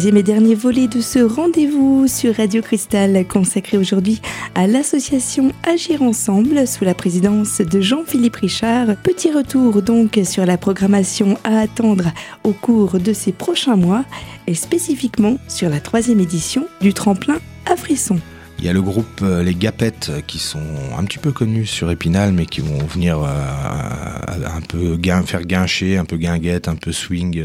Troisième 0.00 0.16
et 0.16 0.22
dernier 0.22 0.54
volet 0.54 0.88
de 0.88 1.02
ce 1.02 1.18
rendez-vous 1.18 2.06
sur 2.08 2.34
Radio 2.34 2.62
Cristal 2.62 3.26
consacré 3.26 3.76
aujourd'hui 3.76 4.22
à 4.54 4.66
l'association 4.66 5.52
Agir 5.62 6.00
Ensemble 6.00 6.66
sous 6.66 6.86
la 6.86 6.94
présidence 6.94 7.60
de 7.60 7.82
Jean-Philippe 7.82 8.36
Richard. 8.36 8.96
Petit 9.02 9.30
retour 9.30 9.82
donc 9.82 10.18
sur 10.24 10.46
la 10.46 10.56
programmation 10.56 11.36
à 11.44 11.58
attendre 11.58 12.14
au 12.44 12.52
cours 12.52 12.98
de 12.98 13.12
ces 13.12 13.32
prochains 13.32 13.76
mois 13.76 14.06
et 14.46 14.54
spécifiquement 14.54 15.36
sur 15.48 15.68
la 15.68 15.80
troisième 15.80 16.20
édition 16.20 16.66
du 16.80 16.94
tremplin 16.94 17.36
à 17.66 17.76
frisson. 17.76 18.18
Il 18.60 18.66
y 18.66 18.68
a 18.68 18.74
le 18.74 18.82
groupe 18.82 19.22
euh, 19.22 19.42
Les 19.42 19.54
Gapettes 19.54 20.12
qui 20.26 20.38
sont 20.38 20.60
un 20.94 21.02
petit 21.04 21.16
peu 21.16 21.32
connus 21.32 21.64
sur 21.64 21.90
Épinal, 21.90 22.32
mais 22.32 22.44
qui 22.44 22.60
vont 22.60 22.84
venir 22.84 23.18
euh, 23.22 24.46
un 24.46 24.60
peu 24.60 24.98
gain, 24.98 25.22
faire 25.22 25.44
guincher, 25.46 25.96
un 25.96 26.04
peu 26.04 26.18
guinguette, 26.18 26.68
un 26.68 26.74
peu 26.74 26.92
swing. 26.92 27.42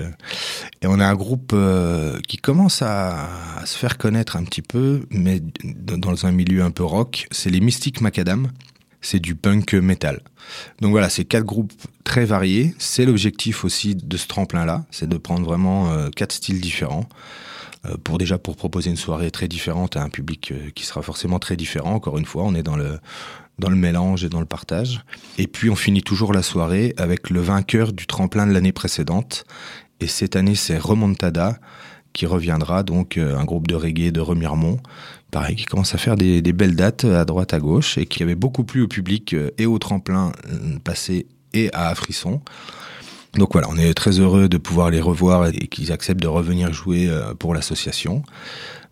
Et 0.82 0.88
on 0.88 0.99
a 0.99 1.06
un 1.06 1.15
groupe 1.15 1.51
euh, 1.54 2.19
qui 2.28 2.36
commence 2.36 2.82
à, 2.82 3.30
se 3.63 3.78
faire 3.78 3.97
connaître 3.97 4.36
un 4.36 4.43
petit 4.43 4.62
peu, 4.62 5.06
mais 5.10 5.41
dans 5.63 6.25
un 6.25 6.34
milieu 6.34 6.63
un 6.63 6.71
peu 6.71 6.84
rock. 6.84 7.28
C'est 7.32 7.49
les 7.49 7.62
Mystiques 7.62 8.01
Macadam. 8.01 8.51
C'est 8.99 9.21
du 9.21 9.36
punk 9.36 9.73
metal. 9.73 10.19
Donc 10.82 10.91
voilà, 10.91 11.10
c'est 11.10 11.23
quatre 11.23 11.45
groupes 11.45 11.71
très 12.04 12.25
variés. 12.25 12.75
C'est 12.78 13.06
l'objectif 13.06 13.63
aussi 13.63 13.95
de 13.95 14.17
ce 14.17 14.28
tremplin-là, 14.28 14.84
c'est 14.91 15.08
de 15.08 15.17
prendre 15.17 15.45
vraiment 15.45 15.93
euh, 15.93 16.10
quatre 16.10 16.34
styles 16.34 16.60
différents. 16.60 17.08
Euh, 17.89 17.98
pour 18.04 18.17
déjà 18.17 18.38
pour 18.38 18.56
proposer 18.56 18.89
une 18.89 18.95
soirée 18.95 19.32
très 19.32 19.48
différente 19.48 19.98
à 19.98 20.04
un 20.04 20.10
public 20.10 20.52
euh, 20.52 20.69
qui 20.74 20.86
sera 20.86 21.02
forcément 21.02 21.39
très 21.39 21.56
différent. 21.56 21.93
Encore 21.93 22.17
une 22.17 22.26
fois, 22.26 22.43
on 22.43 22.56
est 22.56 22.63
dans 22.63 22.78
le 22.78 23.00
dans 23.58 23.69
le 23.69 23.76
mélange 23.78 24.26
et 24.26 24.30
dans 24.30 24.41
le 24.41 24.45
partage. 24.45 25.02
Et 25.38 25.48
puis 25.48 25.69
on 25.69 25.76
finit 25.76 26.04
toujours 26.04 26.34
la 26.34 26.43
soirée 26.43 26.93
avec 26.98 27.30
le 27.30 27.39
vainqueur 27.39 27.93
du 27.93 28.06
tremplin 28.06 28.45
de 28.45 28.52
l'année 28.52 28.74
précédente. 28.74 29.45
Et 30.02 30.08
cette 30.08 30.36
année, 30.36 30.56
c'est 30.56 30.78
Remontada 30.78 31.58
qui 32.12 32.26
reviendra, 32.26 32.84
donc 32.84 33.17
euh, 33.17 33.38
un 33.38 33.45
groupe 33.45 33.67
de 33.67 33.76
reggae 33.76 34.12
de 34.12 34.19
Remiremont, 34.19 34.80
pareil, 35.32 35.56
qui 35.56 35.65
commence 35.65 35.95
à 35.95 35.98
faire 35.98 36.15
des, 36.15 36.41
des, 36.41 36.54
belles 36.54 36.76
dates 36.76 37.06
à 37.06 37.26
droite 37.26 37.54
à 37.54 37.60
gauche 37.60 37.98
et 37.98 38.06
qui 38.06 38.24
avait 38.24 38.36
beaucoup 38.36 38.63
plu 38.63 38.82
au 38.82 38.88
public 38.88 39.36
et 39.58 39.65
au 39.65 39.80
tremplin 39.80 40.32
passé 40.84 41.28
et 41.54 41.69
à 41.74 41.93
Frisson. 41.95 42.41
Donc 43.36 43.52
voilà, 43.52 43.67
on 43.69 43.78
est 43.78 43.93
très 43.93 44.19
heureux 44.19 44.48
de 44.48 44.58
pouvoir 44.58 44.89
les 44.89 45.02
revoir 45.02 45.48
et 45.48 45.67
qu'ils 45.67 45.91
acceptent 45.91 46.21
de 46.21 46.28
revenir 46.28 46.74
jouer 46.74 47.08
euh, 47.10 47.34
pour 47.34 47.54
l'association. 47.54 48.24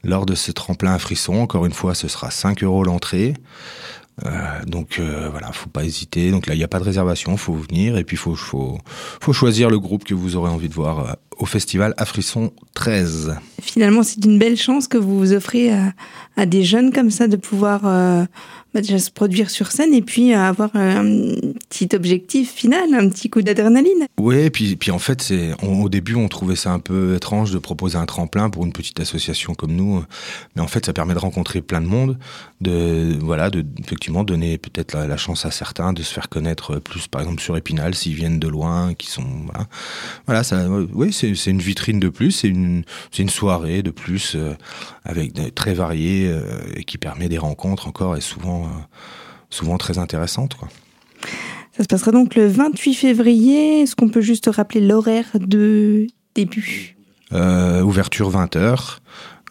Lors 0.03 0.25
de 0.25 0.36
ce 0.36 0.51
tremplin 0.51 0.93
à 0.93 0.99
frisson, 0.99 1.36
encore 1.36 1.65
une 1.65 1.71
fois, 1.71 1.95
ce 1.95 2.10
sera 2.10 2.29
5 2.29 2.63
euros 2.63 2.84
l'entrée. 2.84 3.36
Euh, 4.25 4.29
donc 4.65 4.99
euh, 4.99 5.29
voilà, 5.29 5.51
faut 5.51 5.69
pas 5.69 5.84
hésiter. 5.84 6.32
Donc 6.32 6.47
là, 6.47 6.53
il 6.53 6.58
n'y 6.58 6.63
a 6.63 6.67
pas 6.67 6.79
de 6.79 6.84
réservation, 6.84 7.36
faut 7.38 7.53
venir 7.53 7.97
et 7.97 8.03
puis 8.03 8.17
faut, 8.17 8.36
faut, 8.36 8.77
faut 9.21 9.34
choisir 9.34 9.69
le 9.69 9.79
groupe 9.79 10.03
que 10.03 10.13
vous 10.13 10.36
aurez 10.36 10.49
envie 10.49 10.69
de 10.69 10.73
voir 10.73 10.99
euh, 10.99 11.13
au 11.43 11.45
festival 11.45 11.93
Afrisson 11.97 12.53
13. 12.73 13.36
Finalement, 13.62 14.01
c'est 14.01 14.23
une 14.23 14.39
belle 14.39 14.56
chance 14.56 14.88
que 14.88 14.97
vous 14.97 15.19
vous 15.19 15.34
offrez 15.34 15.73
à, 15.73 15.91
à 16.38 16.45
des 16.45 16.63
jeunes 16.63 16.93
comme 16.93 17.12
ça 17.12 17.27
de 17.27 17.36
pouvoir 17.36 17.82
euh, 17.84 18.23
bah, 18.73 18.82
déjà 18.82 18.97
se 18.97 19.12
produire 19.12 19.51
sur 19.51 19.71
scène 19.71 19.93
et 19.93 20.01
puis 20.01 20.34
avoir 20.34 20.71
un 20.73 21.03
petit 21.69 21.89
objectif 21.93 22.51
final, 22.51 22.93
un 22.95 23.08
petit 23.08 23.29
coup 23.29 23.43
d'adrénaline. 23.43 24.08
Oui, 24.19 24.38
et 24.38 24.49
puis, 24.49 24.75
puis 24.75 24.89
en 24.89 24.97
fait, 24.97 25.21
c'est 25.21 25.51
au 25.62 25.89
début, 25.89 26.15
on 26.15 26.27
trouvait 26.27 26.56
ça 26.56 26.71
un 26.71 26.79
peu 26.79 27.15
étrange 27.15 27.51
de 27.51 27.60
proposer 27.60 27.97
un 27.97 28.08
tremplin 28.08 28.49
pour 28.49 28.65
une 28.65 28.73
petite 28.73 28.99
association 28.99 29.53
comme 29.53 29.73
nous, 29.73 30.03
mais 30.56 30.62
en 30.62 30.67
fait, 30.67 30.88
ça 30.88 30.93
permet 30.93 31.13
de 31.13 31.19
rencontrer 31.19 31.62
plein 31.62 31.82
de 31.82 31.86
monde, 31.86 32.17
de 32.62 33.15
voilà, 33.21 33.51
de 33.51 33.63
effectivement 33.79 34.23
donner 34.23 34.58
peut-être 34.58 34.93
la, 34.95 35.06
la, 35.06 35.17
chance 35.17 35.45
à 35.45 35.51
certains 35.51 35.93
de 35.93 36.01
se 36.01 36.12
faire 36.12 36.27
connaître 36.27 36.79
plus, 36.79 37.08
par 37.08 37.21
exemple 37.21 37.41
sur 37.41 37.56
Épinal, 37.56 37.93
s'ils 37.93 38.15
viennent 38.15 38.39
de 38.39 38.47
loin, 38.47 38.95
qui 38.95 39.08
sont 39.08 39.25
voilà, 39.45 39.67
voilà, 40.25 40.43
ça, 40.43 40.67
oui, 40.93 41.13
c'est 41.13 41.33
une 41.34 41.60
vitrine 41.60 42.00
de 42.00 42.10
plus, 42.10 42.32
c'est 42.32 42.48
une, 42.48 42.84
c'est 43.12 43.24
une 43.24 43.30
soirée 43.30 43.84
de 43.84 43.91
plus 43.91 44.36
euh, 44.36 44.54
avec 45.04 45.34
de, 45.34 45.50
très 45.50 45.74
variée 45.74 46.28
euh, 46.28 46.43
et 46.76 46.84
qui 46.84 46.98
permet 46.98 47.30
des 47.30 47.38
rencontres 47.38 47.88
encore 47.88 48.15
et 48.15 48.22
souvent, 48.22 48.65
euh, 48.65 48.69
souvent 49.50 49.78
très 49.78 49.98
intéressantes, 49.98 50.56
quoi. 50.56 50.69
Ça 51.76 51.82
se 51.82 51.88
passera 51.88 52.12
donc 52.12 52.36
le 52.36 52.48
28 52.48 52.93
février. 52.93 53.82
Est-ce 53.82 53.96
qu'on 53.96 54.10
peut 54.10 54.22
juste 54.22 54.48
rappeler 54.48 54.80
l'horaire 54.80 55.26
de 55.36 56.06
début? 56.36 56.96
Euh, 57.32 57.82
Ouverture 57.82 58.30
20h. 58.32 59.00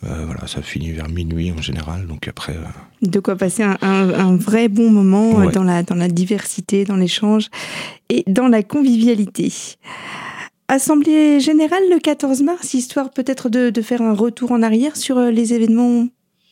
Euh, 0.04 0.24
voilà, 0.26 0.46
ça 0.46 0.62
finit 0.62 0.90
vers 0.90 1.08
minuit 1.08 1.52
en 1.52 1.62
général, 1.62 2.06
donc 2.06 2.26
après. 2.26 2.56
Euh... 2.56 3.08
De 3.08 3.20
quoi 3.20 3.36
passer 3.36 3.62
un, 3.62 3.76
un, 3.82 4.10
un 4.10 4.36
vrai 4.36 4.68
bon 4.68 4.90
moment 4.90 5.32
ouais. 5.32 5.52
dans, 5.52 5.62
la, 5.62 5.82
dans 5.82 5.94
la 5.94 6.08
diversité, 6.08 6.84
dans 6.84 6.96
l'échange 6.96 7.48
et 8.08 8.24
dans 8.26 8.48
la 8.48 8.62
convivialité. 8.62 9.52
Assemblée 10.68 11.40
générale 11.40 11.82
le 11.90 11.98
14 11.98 12.42
mars, 12.42 12.74
histoire 12.74 13.10
peut-être 13.10 13.48
de, 13.48 13.70
de 13.70 13.82
faire 13.82 14.02
un 14.02 14.14
retour 14.14 14.52
en 14.52 14.62
arrière 14.62 14.96
sur 14.96 15.18
euh, 15.18 15.30
les 15.30 15.52
événements 15.54 16.08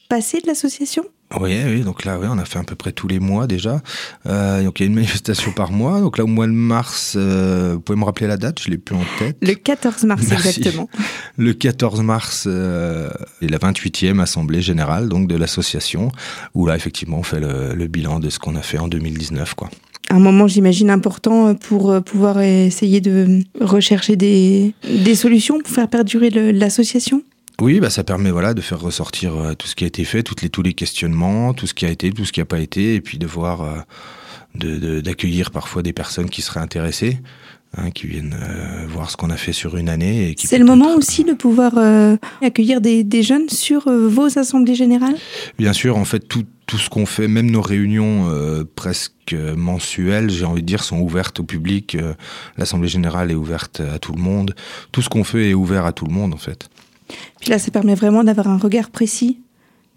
passés 0.09 0.41
de 0.41 0.47
l'association? 0.47 1.05
Oui, 1.39 1.57
oui, 1.65 1.83
donc 1.83 2.05
là, 2.05 2.19
oui, 2.19 2.27
on 2.29 2.39
a 2.39 2.45
fait 2.45 2.59
à 2.59 2.65
peu 2.65 2.75
près 2.75 2.91
tous 2.91 3.07
les 3.07 3.21
mois 3.21 3.47
déjà. 3.47 3.81
Euh, 4.27 4.65
donc 4.65 4.81
il 4.81 4.83
y 4.83 4.87
a 4.87 4.89
une 4.89 4.97
manifestation 4.97 5.53
par 5.53 5.71
mois. 5.71 6.01
Donc 6.01 6.19
là, 6.19 6.25
au 6.25 6.27
mois 6.27 6.49
de 6.49 6.53
mars, 6.53 7.15
euh, 7.17 7.75
vous 7.75 7.81
pouvez 7.81 7.99
me 7.99 8.05
rappeler 8.05 8.27
la 8.27 8.37
date, 8.37 8.61
je 8.61 8.69
l'ai 8.69 8.79
plus 8.79 8.97
en 8.97 9.05
tête. 9.19 9.37
Le 9.41 9.55
14 9.55 10.03
mars, 10.05 10.25
Merci. 10.29 10.49
exactement. 10.49 10.91
Le 11.39 11.53
14 11.55 12.03
mars, 12.03 12.45
euh, 12.49 13.11
est 13.43 13.47
la 13.47 13.59
28e 13.59 14.21
assemblée 14.21 14.61
générale 14.61 15.09
donc 15.09 15.29
de 15.29 15.37
l'association, 15.37 16.11
où 16.55 16.67
là, 16.67 16.75
effectivement, 16.75 17.19
on 17.19 17.23
fait 17.23 17.41
le, 17.41 17.75
le 17.75 17.87
bilan 17.87 18.19
de 18.19 18.29
ce 18.29 18.41
qu'on 18.41 18.57
a 18.57 18.63
fait 18.63 18.79
en 18.79 18.89
2019, 18.89 19.55
quoi 19.55 19.71
un 20.11 20.19
moment, 20.19 20.47
j'imagine, 20.47 20.91
important 20.91 21.55
pour 21.55 22.03
pouvoir 22.03 22.41
essayer 22.41 23.01
de 23.01 23.41
rechercher 23.61 24.17
des, 24.17 24.75
des 24.89 25.15
solutions 25.15 25.59
pour 25.61 25.73
faire 25.73 25.89
perdurer 25.89 26.31
l'association 26.31 27.23
oui, 27.61 27.79
bah 27.79 27.91
ça 27.91 28.05
permet 28.05 28.31
voilà 28.31 28.55
de 28.55 28.61
faire 28.63 28.81
ressortir 28.81 29.37
euh, 29.37 29.55
tout 29.55 29.67
ce 29.67 29.77
qui 29.77 29.85
a 29.85 29.87
été 29.87 30.05
fait, 30.05 30.23
toutes 30.23 30.41
les 30.41 30.49
tous 30.49 30.63
les 30.63 30.73
questionnements, 30.73 31.53
tout 31.53 31.67
ce 31.67 31.75
qui 31.75 31.85
a 31.85 31.91
été, 31.91 32.11
tout 32.11 32.25
ce 32.25 32.33
qui 32.33 32.41
n'a 32.41 32.47
pas 32.47 32.61
été, 32.61 32.95
et 32.95 33.01
puis 33.01 33.19
de 33.19 33.27
voir, 33.27 33.85
euh, 34.55 35.01
d'accueillir 35.03 35.51
parfois 35.51 35.83
des 35.83 35.93
personnes 35.93 36.31
qui 36.31 36.41
seraient 36.41 36.61
intéressées, 36.61 37.19
hein, 37.77 37.91
qui 37.91 38.07
viennent 38.07 38.37
euh, 38.41 38.87
voir 38.89 39.11
ce 39.11 39.17
qu'on 39.17 39.31
a 39.31 39.37
fait 39.37 39.53
sur 39.53 39.77
une 39.77 39.89
année. 39.89 40.35
C'est 40.39 40.59
le 40.59 40.65
moment 40.65 40.95
aussi 40.95 41.25
de 41.25 41.33
pouvoir 41.33 41.75
euh, 41.77 42.17
accueillir 42.43 42.81
des, 42.81 43.05
des, 43.05 43.23
jeunes 43.23 43.49
sur 43.49 43.89
euh, 43.89 44.09
vos 44.09 44.39
assemblées 44.39 44.75
générales? 44.75 45.17
Bien 45.59 45.73
sûr, 45.73 45.97
en 45.97 46.05
fait 46.05 46.21
tout 46.21 46.45
tout 46.71 46.79
ce 46.79 46.89
qu'on 46.89 47.05
fait, 47.05 47.27
même 47.27 47.51
nos 47.51 47.63
réunions 47.63 48.29
euh, 48.31 48.63
presque 48.77 49.35
mensuelles, 49.57 50.31
j'ai 50.31 50.45
envie 50.45 50.63
de 50.63 50.67
dire, 50.67 50.85
sont 50.85 51.01
ouvertes 51.01 51.41
au 51.41 51.43
public. 51.43 51.97
Euh, 51.97 52.15
L'Assemblée 52.57 52.87
générale 52.87 53.33
est 53.33 53.35
ouverte 53.35 53.81
à 53.81 53.99
tout 53.99 54.13
le 54.13 54.23
monde. 54.23 54.55
Tout 54.93 55.03
ce 55.03 55.09
qu'on 55.09 55.25
fait 55.25 55.51
est 55.51 55.55
ouvert 55.55 55.85
à 55.85 55.93
tout 55.93 56.05
le 56.05 56.13
monde, 56.13 56.33
en 56.33 56.37
fait. 56.37 56.71
Puis 57.41 57.51
là, 57.51 57.59
ça 57.59 57.73
permet 57.73 57.97
vraiment 57.97 58.23
d'avoir 58.23 58.47
un 58.47 58.57
regard 58.57 58.91
précis 58.91 59.41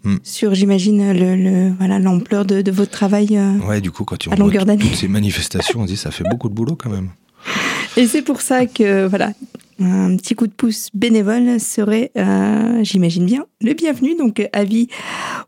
mm. 0.02 0.16
sur, 0.24 0.56
j'imagine, 0.56 1.12
le, 1.12 1.36
le, 1.36 1.72
voilà 1.78 2.00
l'ampleur 2.00 2.44
de, 2.44 2.60
de, 2.60 2.70
votre 2.72 2.90
travail. 2.90 3.38
Euh, 3.38 3.56
ouais, 3.68 3.80
du 3.80 3.92
coup, 3.92 4.04
quand 4.04 4.26
on 4.26 4.34
voit 4.34 4.76
toutes 4.76 4.96
ces 4.96 5.06
manifestations, 5.06 5.82
on 5.82 5.84
dit 5.84 5.96
ça 5.96 6.10
fait 6.10 6.24
beaucoup 6.28 6.48
de 6.48 6.54
boulot 6.54 6.74
quand 6.74 6.90
même. 6.90 7.10
Et 7.96 8.08
c'est 8.08 8.22
pour 8.22 8.40
ça 8.40 8.66
que 8.66 9.06
voilà, 9.06 9.30
un 9.80 10.16
petit 10.16 10.34
coup 10.34 10.46
de 10.46 10.52
pouce 10.52 10.90
bénévole 10.94 11.58
serait, 11.60 12.10
euh, 12.16 12.82
j'imagine 12.82 13.26
bien, 13.26 13.46
le 13.60 13.74
bienvenu. 13.74 14.14
Donc, 14.16 14.48
avis 14.52 14.88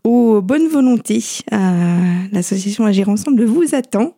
aux 0.04 0.40
bonnes 0.40 0.68
volontés. 0.68 1.22
Euh, 1.52 1.96
L'association 2.32 2.84
Agir 2.84 3.08
Ensemble 3.08 3.44
vous 3.44 3.74
attend. 3.74 4.14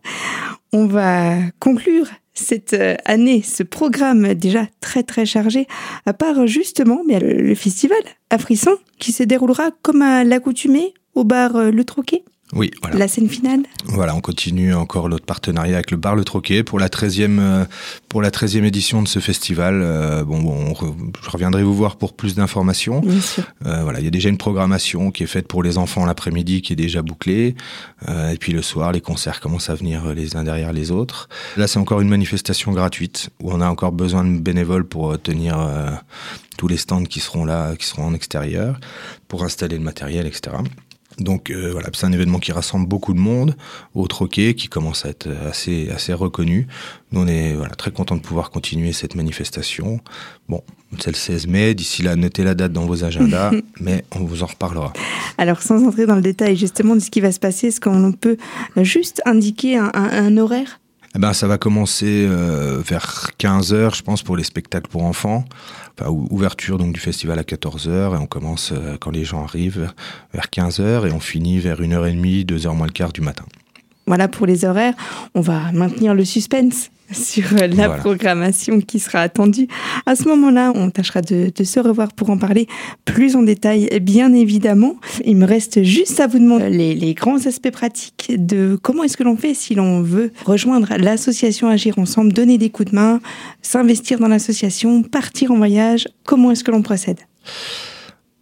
On 0.73 0.87
va 0.87 1.37
conclure 1.61 2.07
cette 2.35 2.77
année, 3.05 3.43
ce 3.43 3.63
programme 3.63 4.35
déjà 4.35 4.67
très 4.81 5.03
très 5.03 5.27
chargé, 5.27 5.67
à 6.07 6.13
part 6.13 6.47
justement 6.47 7.03
mais 7.07 7.19
le, 7.19 7.35
le 7.35 7.55
festival 7.55 7.99
à 8.31 8.39
Frisson 8.39 8.77
qui 8.99 9.13
se 9.13 9.25
déroulera 9.25 9.71
comme 9.83 10.03
à 10.03 10.25
l'accoutumée 10.25 10.95
au 11.15 11.25
bar 11.25 11.57
euh, 11.57 11.71
Le 11.71 11.85
Troquet. 11.85 12.23
Oui, 12.55 12.71
voilà. 12.81 12.97
La 12.97 13.09
scène 13.09 13.29
finale. 13.29 13.61
Voilà, 13.85 14.15
on 14.15 14.21
continue 14.21 14.75
encore 14.75 15.09
notre 15.09 15.27
partenariat 15.27 15.75
avec 15.75 15.91
le 15.91 15.97
bar 15.97 16.17
Le 16.17 16.25
Troquet 16.25 16.63
pour 16.63 16.79
la 16.79 16.89
13e 16.89 17.39
euh, 17.39 17.65
pour 18.09 18.23
la 18.23 18.31
13e 18.31 18.65
édition 18.65 19.03
de 19.03 19.09
ce 19.09 19.19
festival. 19.19 19.81
Euh, 19.83 20.25
bon, 20.25 20.41
bon 20.41 20.73
re, 20.73 20.95
je 21.23 21.31
reviendrai 21.31 21.63
vous 21.63 21.75
voir 21.75 21.97
pour 21.97 22.15
plus 22.15 22.35
d'informations. 22.35 23.03
Euh, 23.67 23.83
voilà, 23.83 24.01
il 24.01 24.05
y 24.05 24.09
a 24.09 24.11
déjà 24.11 24.29
une 24.29 24.39
programmation 24.39 25.11
qui 25.11 25.25
est 25.25 25.27
faite 25.27 25.47
pour 25.47 25.63
les 25.63 25.77
enfants 25.77 26.07
l'après-midi 26.07 26.63
qui 26.63 26.73
est 26.73 26.77
déjà 26.77 27.03
bouclée. 27.03 27.55
Euh, 28.09 28.31
et 28.31 28.37
puis 28.39 28.53
le 28.53 28.63
soir, 28.63 28.93
les 28.93 29.01
concerts 29.01 29.41
commencent 29.41 29.71
à 29.71 29.75
venir 29.75 30.15
les 30.15 30.37
uns 30.37 30.45
derrière 30.45 30.73
les 30.73 30.91
autres. 30.91 31.29
Là, 31.57 31.67
c'est 31.67 31.79
encore 31.79 32.01
une 32.01 32.09
manifestation 32.09 32.73
gratuite 32.73 33.31
où 33.43 33.53
on 33.53 33.61
a 33.61 33.69
encore 33.69 33.93
besoin 33.93 34.25
de 34.25 34.39
bénévoles 34.39 34.85
pour 34.85 35.21
tenir 35.21 35.59
euh, 35.59 35.91
tous 36.57 36.69
les 36.69 36.77
stands 36.77 37.05
qui 37.05 37.21
seront 37.21 37.45
là, 37.45 37.77
qui 37.77 37.87
seront 37.87 38.07
en 38.07 38.15
extérieur, 38.15 38.79
pour 39.29 39.45
installer 39.45 39.77
le 39.77 39.85
matériel, 39.85 40.27
etc. 40.27 40.57
Donc 41.19 41.51
euh, 41.51 41.71
voilà, 41.73 41.89
c'est 41.93 42.07
un 42.07 42.13
événement 42.13 42.39
qui 42.39 42.53
rassemble 42.53 42.87
beaucoup 42.87 43.13
de 43.13 43.19
monde 43.19 43.57
au 43.95 44.07
Troquet, 44.07 44.55
qui 44.55 44.69
commence 44.69 45.05
à 45.05 45.09
être 45.09 45.29
assez 45.49 45.91
assez 45.91 46.13
reconnu. 46.13 46.67
Nous 47.13 47.21
on 47.21 47.27
est 47.27 47.55
voilà 47.55 47.75
très 47.75 47.91
content 47.91 48.17
de 48.17 48.21
pouvoir 48.21 48.51
continuer 48.51 48.93
cette 48.93 49.15
manifestation. 49.15 50.01
Bon, 50.49 50.63
c'est 50.99 51.11
le 51.11 51.17
16 51.17 51.47
mai. 51.47 51.75
D'ici 51.75 52.03
là, 52.03 52.17
notez 52.17 52.45
la 52.45 52.55
date 52.55 52.73
dans 52.73 52.87
vos 52.87 53.05
agendas, 53.05 53.53
mais 53.81 54.05
on 54.15 54.21
vous 54.21 54.43
en 54.43 54.47
reparlera. 54.47 54.93
Alors 55.39 55.63
sans 55.63 55.87
entrer 55.87 56.07
dans 56.07 56.17
le 56.17 56.23
détail 56.23 56.57
justement 56.57 56.95
de 56.95 57.01
ce 57.01 57.11
qui 57.11 57.21
va 57.21 57.33
se 57.33 57.41
passer, 57.41 57.69
est-ce 57.69 57.81
qu'on 57.81 58.13
peut 58.13 58.37
juste 58.77 59.23
indiquer 59.27 59.77
un, 59.77 59.91
un, 59.95 60.27
un 60.27 60.37
horaire? 60.37 60.81
Eh 61.15 61.19
ben, 61.19 61.33
ça 61.33 61.47
va 61.47 61.57
commencer 61.57 62.27
euh, 62.29 62.83
vers 62.87 63.31
15 63.39 63.73
heures, 63.73 63.95
je 63.95 64.03
pense, 64.03 64.23
pour 64.23 64.37
les 64.37 64.45
spectacles 64.45 64.89
pour 64.91 65.05
enfants. 65.05 65.45
Ouverture 66.07 66.79
donc 66.79 66.93
du 66.93 67.01
festival 67.01 67.39
à 67.39 67.45
14 67.45 67.89
heures 67.89 68.15
et 68.15 68.19
on 68.19 68.27
commence 68.27 68.73
euh, 68.73 68.97
quand 69.01 69.11
les 69.11 69.25
gens 69.25 69.43
arrivent 69.43 69.93
vers 70.33 70.51
15 70.51 70.81
heures 70.81 71.07
et 71.07 71.13
on 71.13 71.21
finit 71.21 71.59
vers 71.59 71.81
1h30, 71.81 72.47
2h 72.47 72.77
moins 72.77 72.87
le 72.87 72.93
quart 72.93 73.13
du 73.13 73.21
matin. 73.21 73.45
Voilà 74.09 74.27
pour 74.27 74.47
les 74.47 74.65
horaires. 74.65 74.95
On 75.35 75.41
va 75.41 75.71
maintenir 75.73 76.15
le 76.15 76.25
suspense 76.25 76.91
sur 77.13 77.45
la 77.55 77.69
voilà. 77.69 77.95
programmation 77.97 78.81
qui 78.81 78.99
sera 78.99 79.21
attendue. 79.21 79.69
À 80.07 80.17
ce 80.17 80.25
moment-là, 80.29 80.73
on 80.75 80.91
tâchera 80.91 81.21
de, 81.21 81.53
de, 81.55 81.65
se 81.65 81.79
revoir 81.79 82.13
pour 82.13 82.31
en 82.31 82.39
parler 82.39 82.67
plus 83.05 83.37
en 83.37 83.43
détail, 83.43 83.89
bien 84.01 84.33
évidemment. 84.33 84.97
Il 85.25 85.37
me 85.37 85.47
reste 85.47 85.83
juste 85.83 86.21
à 86.21 86.27
vous 86.27 86.39
demander 86.39 86.71
les, 86.71 86.95
les 86.95 87.15
grands 87.15 87.47
aspects 87.47 87.71
pratiques 87.71 88.33
de 88.37 88.79
comment 88.81 89.05
est-ce 89.05 89.17
que 89.17 89.25
l'on 89.25 89.37
fait 89.37 89.55
si 89.55 89.75
l'on 89.75 90.03
veut 90.03 90.33
rejoindre 90.45 90.89
l'association 90.99 91.69
Agir 91.69 91.99
Ensemble, 91.99 92.33
donner 92.33 92.59
des 92.59 92.71
coups 92.71 92.91
de 92.91 92.95
main, 92.95 93.21
s'investir 93.63 94.19
dans 94.19 94.29
l'association, 94.29 95.03
partir 95.03 95.51
en 95.51 95.57
voyage. 95.57 96.09
Comment 96.25 96.51
est-ce 96.51 96.65
que 96.65 96.71
l'on 96.71 96.83
procède? 96.83 97.19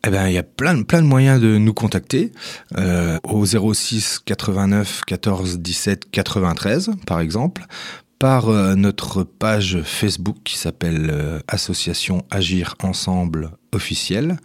Eh 0.04 0.11
ben, 0.11 0.28
il 0.28 0.35
y 0.35 0.38
a 0.38 0.42
plein, 0.42 0.74
de 0.74 1.00
moyens 1.00 1.40
de 1.40 1.59
nous 1.59 1.74
contacter 1.74 2.32
euh, 2.76 3.18
au 3.24 3.44
06 3.44 4.20
89 4.24 5.02
14 5.06 5.59
17 5.59 6.11
93 6.11 6.90
par 7.06 7.20
exemple 7.20 7.66
par 8.18 8.48
euh, 8.48 8.74
notre 8.74 9.24
page 9.24 9.80
Facebook 9.82 10.38
qui 10.44 10.56
s'appelle 10.59 11.11
euh, 11.11 11.40
Association 11.48 12.24
Agir 12.30 12.74
Ensemble 12.82 13.50
officielle, 13.72 14.38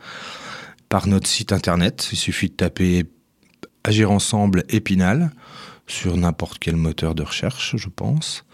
par 0.90 1.08
notre 1.08 1.28
site 1.28 1.54
internet. 1.54 2.10
Il 2.12 2.18
suffit 2.18 2.50
de 2.50 2.56
taper 2.56 3.06
Agir 3.84 4.12
Ensemble 4.12 4.64
Épinal 4.70 5.32
sur 5.88 6.18
n'importe 6.18 6.60
quel 6.60 6.76
moteur 6.76 7.16
de 7.16 7.24
recherche, 7.24 7.76
je 7.78 7.90
pense, 7.90 8.46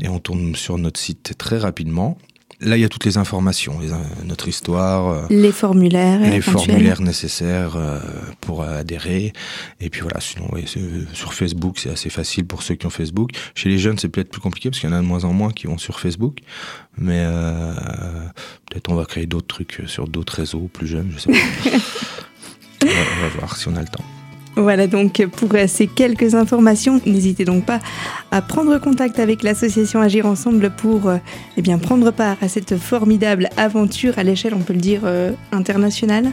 et 0.00 0.08
on 0.08 0.18
tourne 0.18 0.54
sur 0.54 0.78
notre 0.78 1.00
site 1.00 1.34
très 1.38 1.58
rapidement. 1.58 2.18
Là, 2.60 2.76
il 2.76 2.80
y 2.80 2.84
a 2.84 2.88
toutes 2.88 3.04
les 3.04 3.18
informations, 3.18 3.78
les, 3.78 3.90
notre 4.24 4.48
histoire, 4.48 5.08
euh, 5.08 5.26
les 5.30 5.52
formulaires, 5.52 6.20
les 6.20 6.40
formulaires 6.40 7.00
nécessaires 7.00 7.76
euh, 7.76 8.00
pour 8.40 8.64
adhérer. 8.64 9.32
Et 9.80 9.90
puis 9.90 10.00
voilà, 10.00 10.18
sinon, 10.18 10.50
sur 11.12 11.34
Facebook, 11.34 11.78
c'est 11.78 11.90
assez 11.90 12.10
facile 12.10 12.46
pour 12.46 12.64
ceux 12.64 12.74
qui 12.74 12.84
ont 12.86 12.90
Facebook. 12.90 13.30
Chez 13.54 13.68
les 13.68 13.78
jeunes, 13.78 13.96
c'est 13.96 14.08
peut-être 14.08 14.30
plus 14.30 14.40
compliqué 14.40 14.70
parce 14.70 14.80
qu'il 14.80 14.90
y 14.90 14.92
en 14.92 14.96
a 14.96 15.00
de 15.00 15.06
moins 15.06 15.22
en 15.22 15.32
moins 15.32 15.52
qui 15.52 15.68
vont 15.68 15.78
sur 15.78 16.00
Facebook. 16.00 16.38
Mais 16.96 17.22
euh, 17.24 17.74
peut-être 18.68 18.90
on 18.90 18.96
va 18.96 19.04
créer 19.04 19.26
d'autres 19.26 19.46
trucs 19.46 19.82
sur 19.86 20.08
d'autres 20.08 20.34
réseaux 20.34 20.68
plus 20.72 20.88
jeunes, 20.88 21.12
je 21.14 21.18
sais 21.20 21.30
pas. 21.32 21.38
on, 22.82 22.86
va, 22.86 22.92
on 22.92 23.22
va 23.22 23.28
voir 23.38 23.56
si 23.56 23.68
on 23.68 23.76
a 23.76 23.80
le 23.80 23.86
temps. 23.86 24.04
Voilà 24.58 24.88
donc 24.88 25.24
pour 25.36 25.50
ces 25.68 25.86
quelques 25.86 26.34
informations, 26.34 27.00
n'hésitez 27.06 27.44
donc 27.44 27.64
pas 27.64 27.78
à 28.32 28.42
prendre 28.42 28.76
contact 28.78 29.20
avec 29.20 29.44
l'association 29.44 30.00
Agir 30.00 30.26
Ensemble 30.26 30.70
pour 30.70 31.08
eh 31.56 31.62
bien, 31.62 31.78
prendre 31.78 32.10
part 32.10 32.36
à 32.42 32.48
cette 32.48 32.76
formidable 32.76 33.48
aventure 33.56 34.18
à 34.18 34.24
l'échelle, 34.24 34.54
on 34.54 34.60
peut 34.60 34.72
le 34.72 34.80
dire, 34.80 35.02
euh, 35.04 35.30
internationale 35.52 36.32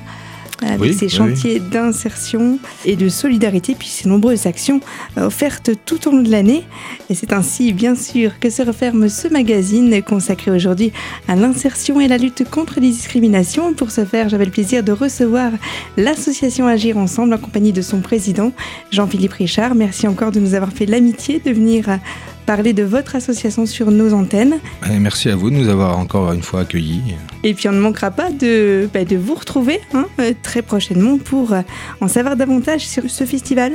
avec 0.61 0.93
ces 0.93 1.09
chantiers 1.09 1.59
d'insertion 1.59 2.59
et 2.85 2.95
de 2.95 3.09
solidarité, 3.09 3.75
puis 3.77 3.87
ces 3.87 4.07
nombreuses 4.07 4.45
actions 4.45 4.79
offertes 5.17 5.71
tout 5.85 6.07
au 6.07 6.11
long 6.11 6.21
de 6.21 6.31
l'année. 6.31 6.63
Et 7.09 7.15
c'est 7.15 7.33
ainsi, 7.33 7.73
bien 7.73 7.95
sûr, 7.95 8.39
que 8.39 8.49
se 8.49 8.61
referme 8.61 9.09
ce 9.09 9.27
magazine 9.27 10.01
consacré 10.01 10.51
aujourd'hui 10.51 10.91
à 11.27 11.35
l'insertion 11.35 11.99
et 11.99 12.07
la 12.07 12.17
lutte 12.17 12.49
contre 12.49 12.79
les 12.79 12.89
discriminations. 12.89 13.73
Pour 13.73 13.91
ce 13.91 14.05
faire, 14.05 14.29
j'avais 14.29 14.45
le 14.45 14.51
plaisir 14.51 14.83
de 14.83 14.91
recevoir 14.91 15.51
l'association 15.97 16.67
Agir 16.67 16.97
Ensemble 16.97 17.33
en 17.33 17.37
compagnie 17.37 17.73
de 17.73 17.81
son 17.81 17.99
président, 18.01 18.51
Jean-Philippe 18.91 19.33
Richard. 19.33 19.75
Merci 19.75 20.07
encore 20.07 20.31
de 20.31 20.39
nous 20.39 20.53
avoir 20.53 20.71
fait 20.71 20.85
l'amitié 20.85 21.41
de 21.43 21.51
venir 21.51 21.99
parler 22.45 22.73
de 22.73 22.84
votre 22.84 23.15
association 23.15 23.65
sur 23.65 23.91
nos 23.91 24.13
antennes. 24.13 24.60
merci 24.99 25.29
à 25.29 25.36
vous 25.36 25.49
de 25.49 25.55
nous 25.55 25.69
avoir 25.69 25.97
encore 25.97 26.31
une 26.31 26.43
fois 26.43 26.62
accueillis. 26.62 27.01
Et 27.43 27.53
puis 27.53 27.67
on 27.67 27.71
ne 27.71 27.79
manquera 27.79 28.12
pas 28.12 28.31
de, 28.31 28.89
bah, 28.93 29.05
de 29.05 29.15
vous 29.17 29.36
retrouver 29.36 29.79
hein, 29.93 30.05
euh, 30.19 30.34
très 30.43 30.62
prochainement 30.62 31.17
pour 31.17 31.53
euh, 31.53 31.62
en 32.01 32.08
savoir 32.08 32.36
davantage 32.36 32.86
sur 32.88 33.10
ce 33.10 33.25
festival 33.25 33.73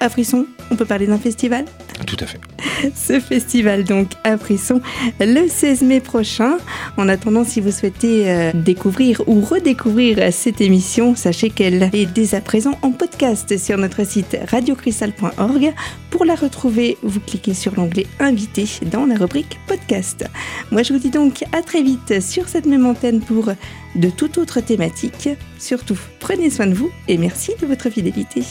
à 0.00 0.08
Frisson. 0.08 0.46
On 0.70 0.76
peut 0.76 0.84
parler 0.84 1.06
d'un 1.06 1.18
festival? 1.18 1.64
Tout 2.06 2.16
à 2.20 2.26
fait. 2.26 2.40
Ce 2.94 3.20
festival 3.20 3.84
donc 3.84 4.08
à 4.24 4.36
Frisson 4.36 4.80
le 5.20 5.48
16 5.48 5.82
mai 5.82 6.00
prochain. 6.00 6.56
En 6.96 7.08
attendant, 7.08 7.44
si 7.44 7.60
vous 7.60 7.70
souhaitez 7.70 8.30
euh, 8.30 8.50
découvrir 8.54 9.22
ou 9.26 9.40
redécouvrir 9.40 10.32
cette 10.32 10.60
émission, 10.60 11.14
sachez 11.14 11.50
qu'elle 11.50 11.90
est 11.92 12.06
dès 12.06 12.34
à 12.34 12.40
présent 12.40 12.78
en 12.82 12.90
podcast 12.90 13.56
sur 13.58 13.78
notre 13.78 14.04
site 14.04 14.36
radiocristal.org. 14.50 15.74
Pour 16.10 16.24
la 16.24 16.34
retrouver, 16.34 16.98
vous 17.02 17.20
cliquez 17.20 17.54
sur 17.54 17.74
l'onglet 17.74 18.06
Invité 18.20 18.66
dans 18.90 19.06
la 19.06 19.16
rubrique 19.16 19.58
podcast. 19.66 20.24
Moi, 20.70 20.82
je 20.82 20.92
vous 20.92 20.98
dis 20.98 21.10
donc 21.10 21.44
à 21.52 21.62
très 21.62 21.82
vite 21.82 22.20
sur 22.20 22.48
cette 22.48 22.66
même 22.66 22.86
antenne 22.86 23.20
pour 23.20 23.50
de 23.94 24.10
toute 24.10 24.38
autre 24.38 24.60
thématique. 24.60 25.28
Surtout, 25.58 25.98
prenez 26.20 26.50
soin 26.50 26.66
de 26.66 26.74
vous 26.74 26.90
et 27.08 27.18
merci 27.18 27.52
de 27.60 27.66
votre 27.66 27.90
fidélité. 27.90 28.42